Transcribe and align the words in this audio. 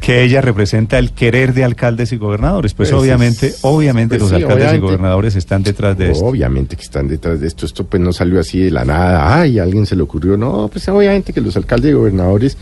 Que 0.00 0.22
ella 0.22 0.40
representa 0.40 0.98
el 0.98 1.12
querer 1.12 1.52
de 1.52 1.64
alcaldes 1.64 2.12
y 2.12 2.16
gobernadores. 2.16 2.72
Pues, 2.72 2.90
Pues 2.90 3.00
obviamente, 3.02 3.48
es- 3.48 3.58
obviamente 3.62 4.16
pues 4.18 4.22
los 4.22 4.30
sí, 4.30 4.34
alcaldes 4.36 4.56
obviamente. 4.68 4.76
y 4.78 4.80
gobernadores 4.80 5.36
están 5.36 5.62
detrás 5.62 5.98
de 5.98 6.12
esto. 6.12 6.24
Obviamente 6.24 6.76
que 6.76 6.82
están 6.82 7.08
detrás 7.08 7.40
de 7.40 7.46
esto. 7.46 7.66
Esto 7.66 7.84
pues 7.84 8.02
no 8.02 8.12
salió 8.12 8.40
así 8.40 8.58
de 8.60 8.70
la 8.70 8.84
nada. 8.84 9.38
Ay, 9.40 9.58
a 9.58 9.64
alguien 9.64 9.84
se 9.86 9.96
le 9.96 10.02
ocurrió. 10.02 10.36
No, 10.36 10.68
pues 10.72 10.88
obviamente 10.88 11.32
que 11.32 11.40
los 11.40 11.56
alcaldes 11.56 11.90
y 11.90 11.94
gobernadores 11.94 12.56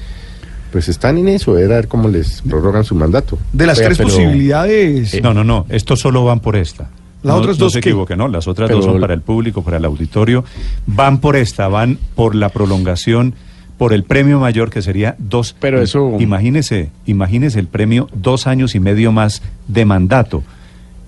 pues 0.73 0.89
están 0.89 1.17
en 1.19 1.29
eso, 1.29 1.55
de 1.55 1.67
ver 1.69 1.87
cómo 1.89 2.09
les 2.09 2.43
prorrogan 2.43 2.85
su 2.85 2.95
mandato. 2.95 3.39
De 3.53 3.67
las 3.67 3.79
Oiga, 3.79 3.89
tres 3.89 3.99
pero- 3.99 4.09
posibilidades. 4.11 5.15
Eh, 5.15 5.21
No, 5.23 5.33
no, 5.33 5.45
no, 5.45 5.67
estos 5.69 6.01
solo 6.01 6.25
van 6.25 6.41
por 6.41 6.57
esta. 6.57 6.91
Las 7.23 7.35
no, 7.35 7.41
otras 7.41 7.59
no 7.59 7.65
dos, 7.67 7.73
se 7.73 7.81
¿qué? 7.81 7.91
equivoque, 7.91 8.17
no, 8.17 8.29
las 8.29 8.47
otras 8.49 8.69
Pero- 8.69 8.79
dos 8.81 8.87
son 8.93 9.01
para 9.01 9.15
el 9.15 9.21
público, 9.21 9.63
para 9.63 9.77
el 9.79 9.85
auditorio. 9.85 10.45
Van 10.87 11.21
por 11.21 11.37
esta, 11.37 11.69
van 11.69 11.99
por 12.15 12.35
la 12.35 12.49
prolongación, 12.51 13.35
por 13.79 13.93
el 13.93 14.05
premio 14.05 14.39
mayor 14.41 14.71
que 14.71 14.81
sería 14.83 15.15
dos. 15.19 15.55
Pero 15.61 15.83
eso- 15.83 16.17
Imagínese, 16.19 16.91
imagínese 17.07 17.59
el 17.61 17.67
premio 17.69 18.09
dos 18.15 18.47
años 18.47 18.75
y 18.75 18.81
medio 18.81 19.13
más 19.13 19.43
de 19.69 19.85
mandato. 19.85 20.43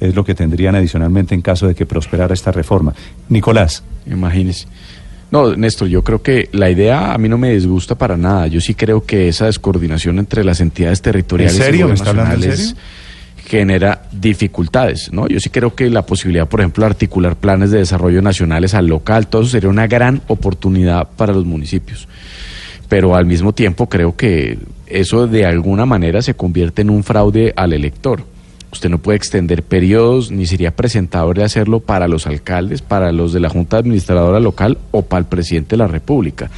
Es 0.00 0.14
lo 0.14 0.24
que 0.24 0.34
tendrían 0.34 0.74
adicionalmente 0.76 1.34
en 1.34 1.42
caso 1.42 1.66
de 1.66 1.74
que 1.74 1.86
prosperara 1.86 2.32
esta 2.34 2.52
reforma. 2.52 2.94
Nicolás. 3.28 3.82
Imagínese. 4.06 4.66
No, 5.30 5.54
Néstor, 5.56 5.88
yo 5.88 6.02
creo 6.04 6.22
que 6.22 6.48
la 6.52 6.70
idea 6.70 7.12
a 7.12 7.18
mí 7.18 7.28
no 7.28 7.36
me 7.36 7.50
disgusta 7.52 7.94
para 7.96 8.16
nada. 8.16 8.46
Yo 8.46 8.60
sí 8.60 8.74
creo 8.74 9.04
que 9.04 9.28
esa 9.28 9.46
descoordinación 9.46 10.18
entre 10.18 10.44
las 10.44 10.60
entidades 10.60 11.02
territoriales 11.02 11.56
¿En 11.58 11.62
serio? 11.64 11.86
y 11.86 11.88
¿Me 11.88 11.94
está 11.94 12.10
hablando 12.10 12.32
en 12.34 12.38
nacionales 12.40 12.68
serio? 12.68 12.82
genera 13.46 14.02
dificultades, 14.12 15.10
¿no? 15.12 15.26
Yo 15.26 15.40
sí 15.40 15.50
creo 15.50 15.74
que 15.74 15.90
la 15.90 16.02
posibilidad, 16.06 16.46
por 16.48 16.60
ejemplo, 16.60 16.84
de 16.84 16.90
articular 16.90 17.36
planes 17.36 17.70
de 17.70 17.78
desarrollo 17.78 18.22
nacionales 18.22 18.74
al 18.74 18.86
local, 18.86 19.26
todo 19.26 19.42
eso 19.42 19.50
sería 19.50 19.68
una 19.70 19.86
gran 19.86 20.20
oportunidad 20.28 21.08
para 21.16 21.32
los 21.32 21.44
municipios. 21.44 22.08
Pero 22.88 23.14
al 23.14 23.26
mismo 23.26 23.52
tiempo 23.52 23.88
creo 23.88 24.16
que 24.16 24.58
eso 24.86 25.26
de 25.26 25.44
alguna 25.44 25.84
manera 25.86 26.22
se 26.22 26.34
convierte 26.34 26.82
en 26.82 26.90
un 26.90 27.04
fraude 27.04 27.52
al 27.56 27.72
elector. 27.74 28.22
Usted 28.72 28.88
no 28.90 28.98
puede 28.98 29.16
extender 29.16 29.62
periodos, 29.62 30.30
ni 30.30 30.46
sería 30.46 30.70
presentable 30.76 31.42
hacerlo 31.42 31.80
para 31.80 32.06
los 32.08 32.26
alcaldes, 32.26 32.82
para 32.82 33.12
los 33.12 33.32
de 33.32 33.40
la 33.40 33.48
Junta 33.48 33.78
Administradora 33.78 34.40
Local 34.40 34.78
o 34.90 35.02
para 35.02 35.20
el 35.20 35.26
presidente 35.26 35.70
de 35.70 35.76
la 35.78 35.86
República. 35.86 36.50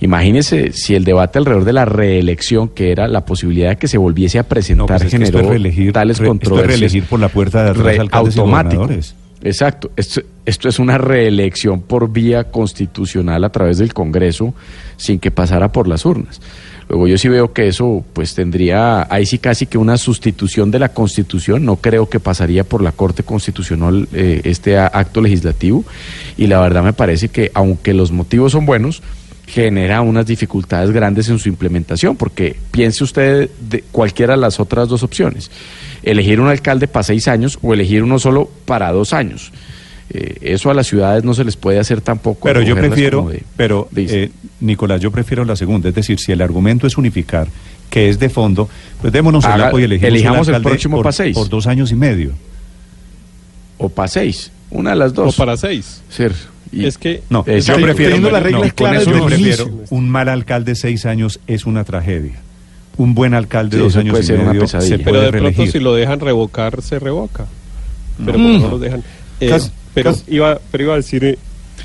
Imagínese 0.00 0.72
si 0.72 0.94
el 0.94 1.04
debate 1.04 1.38
alrededor 1.38 1.64
de 1.64 1.72
la 1.72 1.86
reelección, 1.86 2.68
que 2.68 2.92
era 2.92 3.08
la 3.08 3.24
posibilidad 3.24 3.70
de 3.70 3.76
que 3.76 3.88
se 3.88 3.96
volviese 3.96 4.38
a 4.38 4.42
No, 4.42 4.48
presentar, 4.48 4.86
pues 5.00 5.02
es 5.04 5.18
que 5.18 5.24
esto 5.24 5.38
generó 5.38 5.44
es 5.44 5.48
reelegir, 5.62 5.92
tales 5.92 6.18
re- 6.18 6.24
esto 6.26 6.34
es 6.34 6.38
controversias. 6.40 6.80
reelegir 6.80 7.04
por 7.04 7.20
la 7.20 7.28
puerta 7.28 7.64
de 7.64 7.70
atrás 7.70 7.84
Re- 7.86 7.98
alcaldes 8.00 8.36
y 8.36 8.38
automático. 8.40 8.82
gobernadores. 8.82 9.14
Exacto. 9.46 9.92
Esto, 9.96 10.22
esto 10.44 10.68
es 10.68 10.78
una 10.80 10.98
reelección 10.98 11.80
por 11.80 12.10
vía 12.10 12.50
constitucional 12.50 13.44
a 13.44 13.50
través 13.50 13.78
del 13.78 13.94
Congreso 13.94 14.54
sin 14.96 15.20
que 15.20 15.30
pasara 15.30 15.70
por 15.70 15.86
las 15.86 16.04
urnas. 16.04 16.40
Luego 16.88 17.06
yo 17.06 17.16
sí 17.16 17.28
veo 17.28 17.52
que 17.52 17.68
eso 17.68 18.04
pues 18.12 18.34
tendría, 18.34 19.06
ahí 19.08 19.24
sí 19.24 19.38
casi 19.38 19.66
que 19.66 19.78
una 19.78 19.98
sustitución 19.98 20.72
de 20.72 20.80
la 20.80 20.88
Constitución, 20.88 21.64
no 21.64 21.76
creo 21.76 22.08
que 22.08 22.18
pasaría 22.18 22.64
por 22.64 22.82
la 22.82 22.92
Corte 22.92 23.22
Constitucional 23.22 24.08
eh, 24.12 24.40
este 24.44 24.78
acto 24.78 25.20
legislativo 25.20 25.84
y 26.36 26.48
la 26.48 26.60
verdad 26.60 26.82
me 26.82 26.92
parece 26.92 27.28
que 27.28 27.50
aunque 27.54 27.94
los 27.94 28.10
motivos 28.10 28.52
son 28.52 28.66
buenos, 28.66 29.02
genera 29.46 30.00
unas 30.00 30.26
dificultades 30.26 30.90
grandes 30.90 31.28
en 31.28 31.38
su 31.38 31.48
implementación, 31.48 32.16
porque 32.16 32.56
piense 32.72 33.04
usted 33.04 33.48
de 33.60 33.82
cualquiera 33.92 34.34
de 34.34 34.40
las 34.40 34.58
otras 34.58 34.88
dos 34.88 35.04
opciones, 35.04 35.50
elegir 36.06 36.40
un 36.40 36.48
alcalde 36.48 36.88
para 36.88 37.02
seis 37.02 37.28
años 37.28 37.58
o 37.62 37.74
elegir 37.74 38.02
uno 38.02 38.18
solo 38.18 38.50
para 38.64 38.90
dos 38.92 39.12
años. 39.12 39.52
Eh, 40.08 40.36
eso 40.40 40.70
a 40.70 40.74
las 40.74 40.86
ciudades 40.86 41.24
no 41.24 41.34
se 41.34 41.44
les 41.44 41.56
puede 41.56 41.78
hacer 41.80 42.00
tampoco. 42.00 42.40
Pero 42.44 42.62
yo 42.62 42.76
prefiero, 42.76 43.28
de- 43.28 43.42
pero 43.56 43.88
eh, 43.96 44.30
Nicolás, 44.60 45.00
yo 45.00 45.10
prefiero 45.10 45.44
la 45.44 45.56
segunda, 45.56 45.88
es 45.88 45.94
decir, 45.94 46.18
si 46.20 46.30
el 46.32 46.40
argumento 46.40 46.86
es 46.86 46.96
unificar, 46.96 47.48
que 47.90 48.08
es 48.08 48.18
de 48.18 48.28
fondo, 48.30 48.68
pues 49.00 49.12
démonos 49.12 49.44
el 49.44 49.50
Haga- 49.50 49.68
apoyo 49.68 49.82
y 49.82 49.86
elegimos 49.86 50.08
elijamos 50.12 50.48
el 50.48 50.62
próximo 50.62 50.96
por, 50.98 51.04
pa' 51.06 51.12
seis. 51.12 51.36
por 51.36 51.48
dos 51.48 51.66
años 51.66 51.90
y 51.90 51.96
medio. 51.96 52.32
o 53.78 53.88
para 53.88 54.08
seis, 54.08 54.50
una 54.70 54.90
de 54.90 54.96
las 54.96 55.10
O 55.12 55.24
dos. 55.24 55.36
para 55.36 55.56
seis. 55.56 56.02
Y- 56.72 56.84
Es 56.86 56.98
que 56.98 57.22
No, 57.30 57.44
Eh, 57.46 57.60
yo 57.60 57.74
prefiero, 57.76 57.94
teniendo 58.14 58.30
las 58.30 58.42
reglas 58.42 58.60
no, 58.62 58.66
con 58.68 58.74
claras 58.76 59.02
eso 59.02 59.10
yo 59.12 59.18
el 59.18 59.24
prefiero 59.24 59.70
un 59.90 60.08
mal 60.08 60.28
alcalde 60.28 60.74
seis 60.74 61.04
años 61.06 61.40
es 61.46 61.64
una 61.66 61.84
tragedia. 61.84 62.40
Un 62.98 63.14
buen 63.14 63.34
alcalde 63.34 63.76
Sí, 63.76 63.82
dos 63.82 63.96
años 63.96 64.12
puede 64.12 64.24
y 64.24 64.26
ser 64.26 64.36
una 64.40 64.48
medio 64.48 64.60
pesadilla. 64.62 64.96
se 64.96 64.98
Pero 65.04 65.10
puede 65.10 65.24
de 65.32 65.38
pronto 65.38 65.66
si 65.66 65.78
lo 65.80 65.94
dejan 65.94 66.20
revocar, 66.20 66.80
se 66.82 66.98
revoca. 66.98 67.46
Pero 68.24 68.38
Mm. 68.38 68.62
no 68.62 68.68
lo 68.70 68.78
dejan. 68.78 69.02
Eh, 69.40 69.48
Cas- 69.50 69.70
pero, 69.94 70.12
cas- 70.12 70.24
iba, 70.28 70.58
pero 70.70 70.84
iba 70.84 70.92
a 70.94 70.96
decir, 70.96 71.22
eh, 71.24 71.38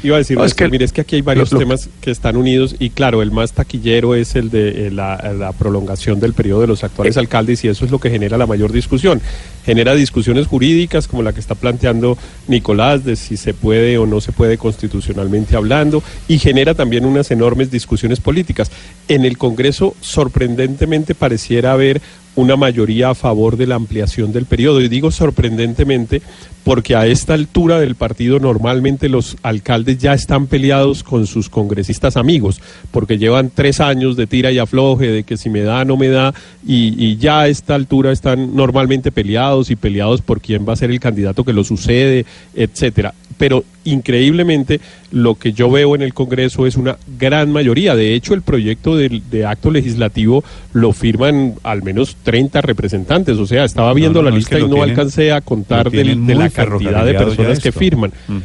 iba 0.03 0.15
a 0.15 0.19
decir, 0.19 0.37
No, 0.37 0.43
es 0.45 0.51
Néstor, 0.51 0.67
que 0.67 0.71
mire, 0.71 0.85
es 0.85 0.93
que 0.93 1.01
aquí 1.01 1.17
hay 1.17 1.21
varios 1.21 1.51
lo- 1.51 1.59
lo- 1.59 1.65
temas 1.65 1.89
que 1.99 2.11
están 2.11 2.37
unidos 2.37 2.75
y 2.79 2.91
claro, 2.91 3.21
el 3.21 3.29
más 3.31 3.51
taquillero 3.51 4.15
es 4.15 4.35
el 4.37 4.49
de 4.49 4.87
eh, 4.87 4.91
la, 4.91 5.33
la 5.37 5.51
prolongación 5.51 6.19
del 6.21 6.31
periodo 6.33 6.61
de 6.61 6.67
los 6.67 6.83
actuales 6.85 7.17
Eh. 7.17 7.19
alcaldes 7.19 7.63
y 7.65 7.67
eso 7.67 7.83
es 7.83 7.91
lo 7.91 7.99
que 7.99 8.09
genera 8.09 8.37
la 8.37 8.47
mayor 8.47 8.71
discusión. 8.71 9.21
Genera 9.65 9.93
discusiones 9.95 10.47
jurídicas 10.47 11.07
como 11.07 11.23
la 11.23 11.33
que 11.33 11.39
está 11.39 11.55
planteando 11.55 12.17
Nicolás 12.47 13.05
de 13.05 13.15
si 13.15 13.37
se 13.37 13.53
puede 13.53 13.97
o 13.97 14.05
no 14.05 14.21
se 14.21 14.31
puede 14.31 14.57
constitucionalmente 14.57 15.55
hablando 15.55 16.03
y 16.27 16.39
genera 16.39 16.73
también 16.73 17.05
unas 17.05 17.31
enormes 17.31 17.71
discusiones 17.71 18.19
políticas. 18.19 18.71
En 19.07 19.25
el 19.25 19.37
Congreso 19.37 19.95
sorprendentemente 20.01 21.15
pareciera 21.15 21.73
haber 21.73 22.01
una 22.35 22.55
mayoría 22.55 23.09
a 23.09 23.15
favor 23.15 23.57
de 23.57 23.67
la 23.67 23.75
ampliación 23.75 24.31
del 24.31 24.45
periodo. 24.45 24.81
Y 24.81 24.87
digo 24.87 25.11
sorprendentemente 25.11 26.21
porque 26.63 26.95
a 26.95 27.07
esta 27.07 27.33
altura 27.33 27.79
del 27.79 27.95
partido 27.95 28.39
normalmente 28.39 29.09
los 29.09 29.35
alcaldes 29.41 29.97
ya 29.97 30.13
están 30.13 30.47
peleados 30.47 31.03
con 31.03 31.25
sus 31.25 31.49
congresistas 31.49 32.17
amigos, 32.17 32.61
porque 32.91 33.17
llevan 33.17 33.51
tres 33.53 33.79
años 33.79 34.15
de 34.15 34.27
tira 34.27 34.51
y 34.51 34.59
afloje, 34.59 35.07
de 35.07 35.23
que 35.23 35.37
si 35.37 35.49
me 35.49 35.61
da, 35.61 35.83
no 35.85 35.97
me 35.97 36.09
da, 36.09 36.33
y, 36.65 36.93
y 37.03 37.17
ya 37.17 37.41
a 37.41 37.47
esta 37.47 37.73
altura 37.73 38.11
están 38.11 38.55
normalmente 38.55 39.11
peleados 39.11 39.50
y 39.59 39.75
peleados 39.75 40.21
por 40.21 40.39
quién 40.39 40.65
va 40.67 40.73
a 40.73 40.75
ser 40.77 40.91
el 40.91 40.99
candidato 40.99 41.43
que 41.43 41.51
lo 41.53 41.63
sucede, 41.63 42.25
etcétera. 42.55 43.13
Pero 43.37 43.63
increíblemente 43.85 44.79
lo 45.11 45.35
que 45.35 45.53
yo 45.53 45.69
veo 45.71 45.95
en 45.95 46.01
el 46.03 46.13
Congreso 46.13 46.67
es 46.67 46.75
una 46.77 46.97
gran 47.19 47.51
mayoría. 47.51 47.95
De 47.95 48.13
hecho, 48.13 48.33
el 48.33 48.41
proyecto 48.41 48.95
de, 48.95 49.45
acto 49.45 49.71
legislativo 49.71 50.43
lo 50.73 50.93
firman 50.93 51.55
al 51.63 51.81
menos 51.83 52.15
30 52.23 52.61
representantes. 52.61 53.37
O 53.37 53.45
sea, 53.47 53.63
estaba 53.65 53.93
viendo 53.93 54.19
no, 54.19 54.25
la 54.25 54.31
no, 54.31 54.37
es 54.37 54.41
lista 54.43 54.55
que 54.57 54.61
y 54.61 54.65
no 54.67 54.75
tienen- 54.75 54.89
alcancé 54.91 55.31
a 55.31 55.41
contar 55.41 55.89
del- 55.89 56.25
de 56.25 56.35
la 56.35 56.49
cantidad 56.49 57.05
de 57.05 57.13
personas 57.13 57.59
que 57.59 57.71
firman. 57.71 58.11
Mm. 58.27 58.37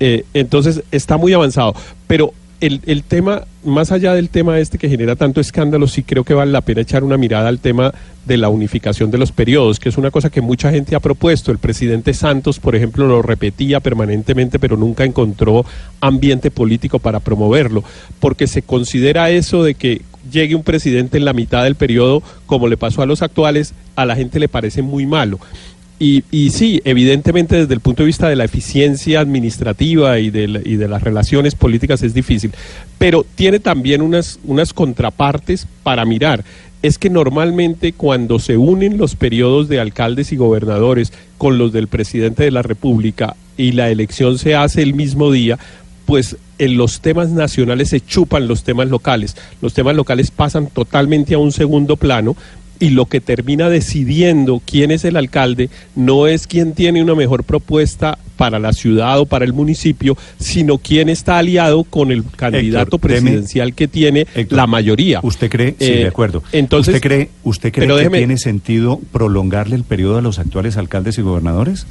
Eh, 0.00 0.24
entonces 0.34 0.82
está 0.90 1.16
muy 1.16 1.32
avanzado. 1.32 1.74
Pero 2.06 2.34
el, 2.62 2.80
el 2.86 3.02
tema, 3.02 3.42
más 3.64 3.90
allá 3.90 4.14
del 4.14 4.28
tema 4.28 4.60
este 4.60 4.78
que 4.78 4.88
genera 4.88 5.16
tanto 5.16 5.40
escándalo, 5.40 5.88
sí 5.88 6.04
creo 6.04 6.22
que 6.22 6.32
vale 6.32 6.52
la 6.52 6.60
pena 6.60 6.80
echar 6.80 7.02
una 7.02 7.18
mirada 7.18 7.48
al 7.48 7.58
tema 7.58 7.92
de 8.24 8.36
la 8.36 8.48
unificación 8.50 9.10
de 9.10 9.18
los 9.18 9.32
periodos, 9.32 9.80
que 9.80 9.88
es 9.88 9.98
una 9.98 10.12
cosa 10.12 10.30
que 10.30 10.40
mucha 10.40 10.70
gente 10.70 10.94
ha 10.94 11.00
propuesto. 11.00 11.50
El 11.50 11.58
presidente 11.58 12.14
Santos, 12.14 12.60
por 12.60 12.76
ejemplo, 12.76 13.08
lo 13.08 13.20
repetía 13.20 13.80
permanentemente, 13.80 14.60
pero 14.60 14.76
nunca 14.76 15.04
encontró 15.04 15.66
ambiente 16.00 16.52
político 16.52 17.00
para 17.00 17.18
promoverlo, 17.18 17.82
porque 18.20 18.46
se 18.46 18.62
considera 18.62 19.30
eso 19.30 19.64
de 19.64 19.74
que 19.74 20.02
llegue 20.30 20.54
un 20.54 20.62
presidente 20.62 21.18
en 21.18 21.24
la 21.24 21.32
mitad 21.32 21.64
del 21.64 21.74
periodo, 21.74 22.22
como 22.46 22.68
le 22.68 22.76
pasó 22.76 23.02
a 23.02 23.06
los 23.06 23.22
actuales, 23.22 23.74
a 23.96 24.06
la 24.06 24.14
gente 24.14 24.38
le 24.38 24.48
parece 24.48 24.82
muy 24.82 25.04
malo. 25.04 25.40
Y, 26.02 26.24
y 26.32 26.50
sí, 26.50 26.82
evidentemente 26.84 27.54
desde 27.54 27.74
el 27.74 27.78
punto 27.78 28.02
de 28.02 28.08
vista 28.08 28.28
de 28.28 28.34
la 28.34 28.42
eficiencia 28.42 29.20
administrativa 29.20 30.18
y 30.18 30.30
de, 30.30 30.60
y 30.64 30.74
de 30.74 30.88
las 30.88 31.00
relaciones 31.00 31.54
políticas 31.54 32.02
es 32.02 32.12
difícil, 32.12 32.50
pero 32.98 33.24
tiene 33.36 33.60
también 33.60 34.02
unas, 34.02 34.40
unas 34.42 34.72
contrapartes 34.72 35.68
para 35.84 36.04
mirar. 36.04 36.42
Es 36.82 36.98
que 36.98 37.08
normalmente 37.08 37.92
cuando 37.92 38.40
se 38.40 38.56
unen 38.56 38.98
los 38.98 39.14
periodos 39.14 39.68
de 39.68 39.78
alcaldes 39.78 40.32
y 40.32 40.36
gobernadores 40.36 41.12
con 41.38 41.56
los 41.56 41.72
del 41.72 41.86
presidente 41.86 42.42
de 42.42 42.50
la 42.50 42.62
República 42.62 43.36
y 43.56 43.70
la 43.70 43.88
elección 43.88 44.38
se 44.38 44.56
hace 44.56 44.82
el 44.82 44.94
mismo 44.94 45.30
día, 45.30 45.56
pues 46.04 46.36
en 46.58 46.76
los 46.76 47.00
temas 47.00 47.30
nacionales 47.30 47.90
se 47.90 48.00
chupan 48.00 48.48
los 48.48 48.64
temas 48.64 48.88
locales. 48.88 49.36
Los 49.60 49.72
temas 49.72 49.94
locales 49.94 50.32
pasan 50.32 50.66
totalmente 50.66 51.34
a 51.34 51.38
un 51.38 51.52
segundo 51.52 51.96
plano 51.96 52.34
y 52.82 52.90
lo 52.90 53.06
que 53.06 53.20
termina 53.20 53.68
decidiendo 53.68 54.60
quién 54.66 54.90
es 54.90 55.04
el 55.04 55.16
alcalde 55.16 55.70
no 55.94 56.26
es 56.26 56.48
quién 56.48 56.72
tiene 56.72 57.00
una 57.00 57.14
mejor 57.14 57.44
propuesta 57.44 58.18
para 58.36 58.58
la 58.58 58.72
ciudad 58.72 59.20
o 59.20 59.26
para 59.26 59.44
el 59.44 59.52
municipio, 59.52 60.16
sino 60.40 60.78
quién 60.78 61.08
está 61.08 61.38
aliado 61.38 61.84
con 61.84 62.10
el 62.10 62.24
candidato 62.34 62.96
Héctor, 62.96 63.10
deme- 63.10 63.20
presidencial 63.22 63.74
que 63.74 63.86
tiene 63.86 64.26
Héctor, 64.34 64.56
la 64.56 64.66
mayoría. 64.66 65.20
¿Usted 65.22 65.48
cree? 65.48 65.76
sí, 65.78 65.84
Eh, 65.92 65.96
de 65.98 66.06
acuerdo. 66.08 66.42
Entonces, 66.50 66.96
¿Usted 66.96 67.06
cree, 67.08 67.30
usted 67.44 67.72
cree 67.72 67.86
que 67.86 67.94
déjeme- 67.94 68.18
tiene 68.18 68.36
sentido 68.38 69.00
prolongarle 69.12 69.76
el 69.76 69.84
periodo 69.84 70.18
a 70.18 70.22
los 70.22 70.40
actuales 70.40 70.76
alcaldes 70.76 71.18
y 71.18 71.22
gobernadores? 71.22 71.86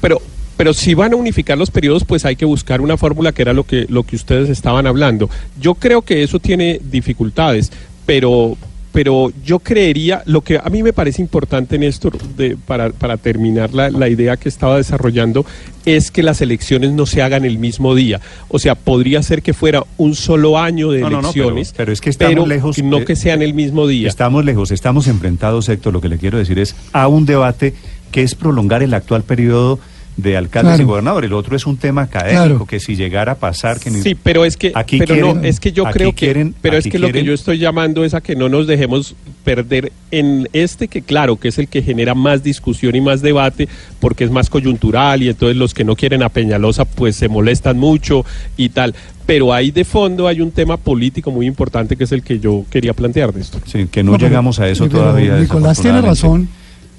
pero 0.00 0.20
pero 0.56 0.74
si 0.74 0.92
van 0.92 1.14
a 1.14 1.16
unificar 1.16 1.56
los 1.56 1.70
periodos, 1.70 2.04
pues 2.04 2.26
hay 2.26 2.36
que 2.36 2.44
buscar 2.44 2.82
una 2.82 2.98
fórmula 2.98 3.32
que 3.32 3.40
era 3.42 3.54
lo 3.54 3.64
que 3.64 3.86
lo 3.88 4.02
que 4.02 4.14
ustedes 4.14 4.50
estaban 4.50 4.86
hablando. 4.86 5.30
Yo 5.58 5.74
creo 5.74 6.02
que 6.02 6.22
eso 6.22 6.38
tiene 6.38 6.80
dificultades, 6.92 7.72
pero 8.04 8.56
pero 8.92 9.32
yo 9.44 9.60
creería, 9.60 10.22
lo 10.26 10.40
que 10.40 10.58
a 10.58 10.68
mí 10.70 10.82
me 10.82 10.92
parece 10.92 11.22
importante, 11.22 11.78
Néstor, 11.78 12.18
de, 12.36 12.56
para, 12.56 12.90
para 12.90 13.16
terminar 13.16 13.72
la, 13.72 13.90
la 13.90 14.08
idea 14.08 14.36
que 14.36 14.48
estaba 14.48 14.76
desarrollando, 14.76 15.46
es 15.86 16.10
que 16.10 16.22
las 16.22 16.40
elecciones 16.40 16.90
no 16.90 17.06
se 17.06 17.22
hagan 17.22 17.44
el 17.44 17.58
mismo 17.58 17.94
día. 17.94 18.20
O 18.48 18.58
sea, 18.58 18.74
podría 18.74 19.22
ser 19.22 19.42
que 19.42 19.54
fuera 19.54 19.84
un 19.96 20.14
solo 20.14 20.58
año 20.58 20.90
de 20.90 21.00
No, 21.00 21.10
no, 21.10 21.22
no, 21.22 21.32
pero- 21.32 21.44
elecciones, 21.50 21.74
pero 21.76 21.92
es 21.92 22.00
que 22.00 22.10
estamos 22.10 22.34
pero 22.34 22.46
lejos, 22.46 22.82
no 22.82 22.98
eh, 22.98 23.04
que 23.04 23.16
sean 23.16 23.42
el 23.42 23.54
mismo 23.54 23.86
día. 23.86 24.08
Estamos 24.08 24.44
lejos, 24.44 24.70
estamos 24.72 25.06
enfrentados, 25.06 25.68
Héctor. 25.68 25.92
Lo 25.92 26.00
que 26.00 26.08
le 26.08 26.18
quiero 26.18 26.38
decir 26.38 26.58
es 26.58 26.74
a 26.92 27.06
un 27.08 27.26
debate 27.26 27.74
que 28.10 28.22
es 28.22 28.34
prolongar 28.34 28.82
el 28.82 28.92
actual 28.92 29.22
periodo 29.22 29.78
de 30.22 30.36
alcaldes 30.36 30.70
Claro. 30.72 30.82
y 30.82 30.86
gobernadores. 30.86 31.28
El 31.28 31.34
otro 31.34 31.56
es 31.56 31.66
un 31.66 31.76
tema 31.76 32.02
académico 32.02 32.44
Claro. 32.46 32.66
que 32.66 32.80
si 32.80 32.96
llegara 32.96 33.32
a 33.32 33.34
pasar 33.36 33.78
que 33.80 33.90
Sí, 33.90 34.14
pero 34.14 34.44
es 34.44 34.56
que, 34.56 34.72
Aquí 34.74 34.98
pero 34.98 35.14
quieren- 35.14 35.40
no, 35.42 35.46
es 35.46 35.60
que 35.60 35.72
yo 35.72 35.84
creo 35.84 36.10
que, 36.14 36.26
quieren- 36.26 36.54
pero 36.60 36.76
es 36.76 36.86
que 36.86 36.98
lo 36.98 37.10
que 37.12 37.22
yo 37.24 37.32
estoy 37.32 37.58
llamando 37.58 38.04
es 38.04 38.14
a 38.14 38.20
que 38.20 38.36
no 38.36 38.48
nos 38.48 38.66
dejemos 38.66 39.14
perder 39.44 39.92
en 40.10 40.48
este 40.52 40.88
que 40.88 41.02
claro 41.02 41.36
que 41.36 41.48
es 41.48 41.58
el 41.58 41.68
que 41.68 41.82
genera 41.82 42.14
más 42.14 42.42
discusión 42.42 42.94
y 42.94 43.00
más 43.00 43.22
debate 43.22 43.68
porque 43.98 44.24
es 44.24 44.30
más 44.30 44.50
coyuntural 44.50 45.22
y 45.22 45.28
entonces 45.28 45.56
los 45.56 45.72
que 45.74 45.84
no 45.84 45.96
quieren 45.96 46.22
a 46.22 46.28
Peñalosa 46.28 46.84
pues 46.84 47.16
se 47.16 47.28
molestan 47.28 47.78
mucho 47.78 48.24
y 48.56 48.68
tal. 48.70 48.94
Pero 49.26 49.52
ahí 49.54 49.70
de 49.70 49.84
fondo 49.84 50.26
hay 50.26 50.40
un 50.40 50.50
tema 50.50 50.76
político 50.76 51.30
muy 51.30 51.46
importante 51.46 51.96
que 51.96 52.04
es 52.04 52.12
el 52.12 52.22
que 52.22 52.40
yo 52.40 52.64
quería 52.70 52.92
plantear 52.94 53.32
de 53.32 53.40
esto. 53.42 53.60
sí, 53.64 53.86
que 53.90 54.02
no, 54.02 54.16
llegamos 54.18 54.58
a 54.58 54.68
eso 54.68 54.86
pero 54.88 55.00
todavía. 55.00 55.36
Nicolás 55.38 55.80
tiene 55.80 56.00
razón. 56.00 56.48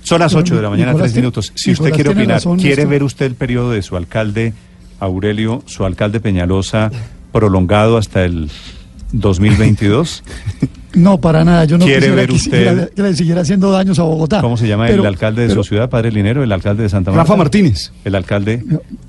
Son 0.04 0.20
las 0.20 0.32
Pero 0.34 0.42
8 0.42 0.56
de 0.56 0.62
la 0.62 0.70
mañana, 0.70 0.92
Nicolás 0.92 1.12
tres 1.12 1.22
minutos. 1.22 1.52
Si 1.56 1.72
Nicolás 1.72 1.80
usted 1.92 1.96
quiere 1.96 2.10
opinar, 2.10 2.36
razón, 2.38 2.58
¿quiere 2.60 2.86
ver 2.86 3.04
usted 3.04 3.26
el 3.28 3.36
periodo 3.36 3.72
de 3.72 3.82
su 3.82 3.96
alcalde 3.98 4.54
Aurelio, 5.00 5.64
su 5.66 5.86
alcalde 5.86 6.20
Peñalosa, 6.20 6.92
prolongado 7.32 7.98
hasta 7.98 8.24
el 8.26 8.50
2022? 9.14 10.24
No, 10.94 11.22
para 11.22 11.46
nada. 11.46 11.64
Yo 11.64 11.78
no 11.78 11.86
¿Quiere 11.86 12.00
quisiera 12.02 12.16
ver 12.18 12.28
que, 12.28 12.36
usted- 12.36 12.52
siguiera, 12.68 12.88
que 12.94 13.02
le 13.02 13.16
siguiera 13.16 13.42
haciendo 13.44 13.72
daños 13.72 13.98
a 14.00 14.04
Bogotá. 14.04 14.42
¿Cómo 14.42 14.58
se 14.58 14.68
llama 14.68 14.88
Pero- 14.88 15.04
el 15.04 15.08
alcalde 15.08 15.44
de 15.44 15.48
pero- 15.48 15.64
su 15.64 15.70
ciudad, 15.70 15.90
Padre 15.90 16.12
Linero? 16.12 16.44
¿El 16.44 16.52
alcalde 16.52 16.84
de 16.84 16.90
Santa 16.90 17.12
Marta? 17.12 17.24
Rafa 17.24 17.38
Martínez. 17.38 17.94
El 18.04 18.14
alcalde 18.14 18.62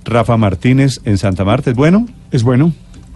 Rafa 0.05 0.37
Martínez 0.37 1.01
en 1.05 1.19
Santa 1.19 1.45
Marta. 1.45 1.71
¿Es 1.71 1.77
bueno? 1.77 2.07
Es 2.31 2.45
bueno. 2.45 2.73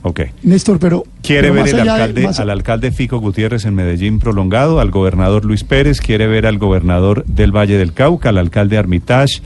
Ok. 0.09 0.21
Néstor, 0.45 0.79
pero... 0.79 1.03
¿Quiere 1.21 1.51
pero 1.51 1.65
ver 1.65 1.75
el 1.75 1.85
de- 1.85 1.91
alcalde, 1.91 2.23
más- 2.23 2.39
al 2.39 2.51
alcalde 2.51 2.93
Fico 2.93 3.19
Gutiérrez 3.19 3.65
en 3.65 3.75
Medellín 3.75 4.21
prolongado, 4.21 4.79
al 4.79 4.93
gobernador 4.93 5.45
Luis 5.45 5.65
Pérez? 5.65 6.01
¿Quiere 6.01 6.29
ver 6.29 6.47
al 6.47 6.59
gobernador 6.59 7.25
del 7.27 7.51
Valle 7.51 7.77
del 7.77 7.93
Cauca, 7.93 8.29
al 8.29 8.39
alcalde 8.39 8.79
Armitage, 8.79 9.41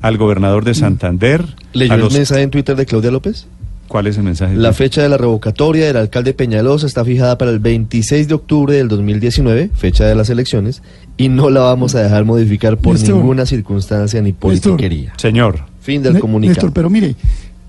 al 0.00 0.16
gobernador 0.16 0.64
de 0.64 0.72
Santander? 0.72 1.44
¿Leyó 1.74 1.92
el 1.94 2.10
mensaje 2.14 2.40
en 2.40 2.48
Twitter 2.50 2.76
de 2.76 2.86
Claudia 2.86 3.10
López? 3.10 3.46
¿Cuál 3.88 4.06
es 4.06 4.16
el 4.16 4.22
mensaje? 4.22 4.54
La 4.56 4.72
fecha 4.72 5.02
de 5.02 5.10
la 5.10 5.18
revocatoria 5.18 5.84
del 5.86 5.96
alcalde 5.98 6.32
Peñalosa 6.32 6.86
está 6.86 7.04
fijada 7.04 7.36
para 7.36 7.50
el 7.50 7.58
26 7.58 8.26
de 8.28 8.34
octubre 8.34 8.74
del 8.76 8.88
2019, 8.88 9.70
fecha 9.74 10.06
de 10.06 10.14
las 10.14 10.30
elecciones, 10.30 10.82
y 11.18 11.28
no 11.28 11.50
la 11.50 11.60
vamos 11.60 11.94
a 11.94 12.02
dejar 12.02 12.24
modificar 12.24 12.78
por 12.78 12.94
Néstor. 12.94 13.16
ninguna 13.16 13.44
circunstancia 13.44 14.22
ni 14.22 14.32
politiquería. 14.32 15.12
Señor, 15.18 15.66
Fin 15.82 16.02
del 16.02 16.20
comunicado. 16.20 16.54
Néstor, 16.54 16.72
pero 16.72 16.88
mire, 16.88 17.16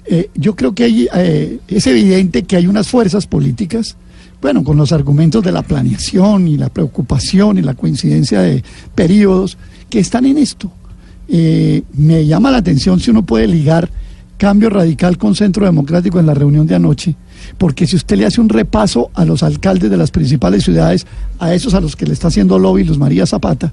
eh, 0.05 0.29
yo 0.35 0.55
creo 0.55 0.73
que 0.73 0.83
hay, 0.83 1.07
eh, 1.13 1.59
es 1.67 1.87
evidente 1.87 2.43
que 2.43 2.55
hay 2.55 2.67
unas 2.67 2.87
fuerzas 2.87 3.27
políticas, 3.27 3.95
bueno, 4.41 4.63
con 4.63 4.77
los 4.77 4.91
argumentos 4.91 5.43
de 5.43 5.51
la 5.51 5.61
planeación 5.61 6.47
y 6.47 6.57
la 6.57 6.69
preocupación 6.69 7.57
y 7.57 7.61
la 7.61 7.75
coincidencia 7.75 8.41
de 8.41 8.63
periodos, 8.95 9.57
que 9.89 9.99
están 9.99 10.25
en 10.25 10.37
esto. 10.37 10.71
Eh, 11.27 11.83
me 11.93 12.25
llama 12.25 12.51
la 12.51 12.57
atención 12.57 12.99
si 12.99 13.11
uno 13.11 13.23
puede 13.23 13.47
ligar 13.47 13.89
cambio 14.37 14.71
radical 14.71 15.19
con 15.19 15.35
Centro 15.35 15.65
Democrático 15.65 16.19
en 16.19 16.25
la 16.25 16.33
reunión 16.33 16.65
de 16.65 16.73
anoche, 16.73 17.15
porque 17.59 17.85
si 17.85 17.95
usted 17.95 18.17
le 18.17 18.25
hace 18.25 18.41
un 18.41 18.49
repaso 18.49 19.11
a 19.13 19.23
los 19.23 19.43
alcaldes 19.43 19.91
de 19.91 19.97
las 19.97 20.09
principales 20.09 20.63
ciudades, 20.63 21.05
a 21.37 21.53
esos 21.53 21.75
a 21.75 21.79
los 21.79 21.95
que 21.95 22.07
le 22.07 22.13
está 22.13 22.29
haciendo 22.29 22.57
lobby 22.57 22.83
Luz 22.83 22.97
María 22.97 23.27
Zapata, 23.27 23.71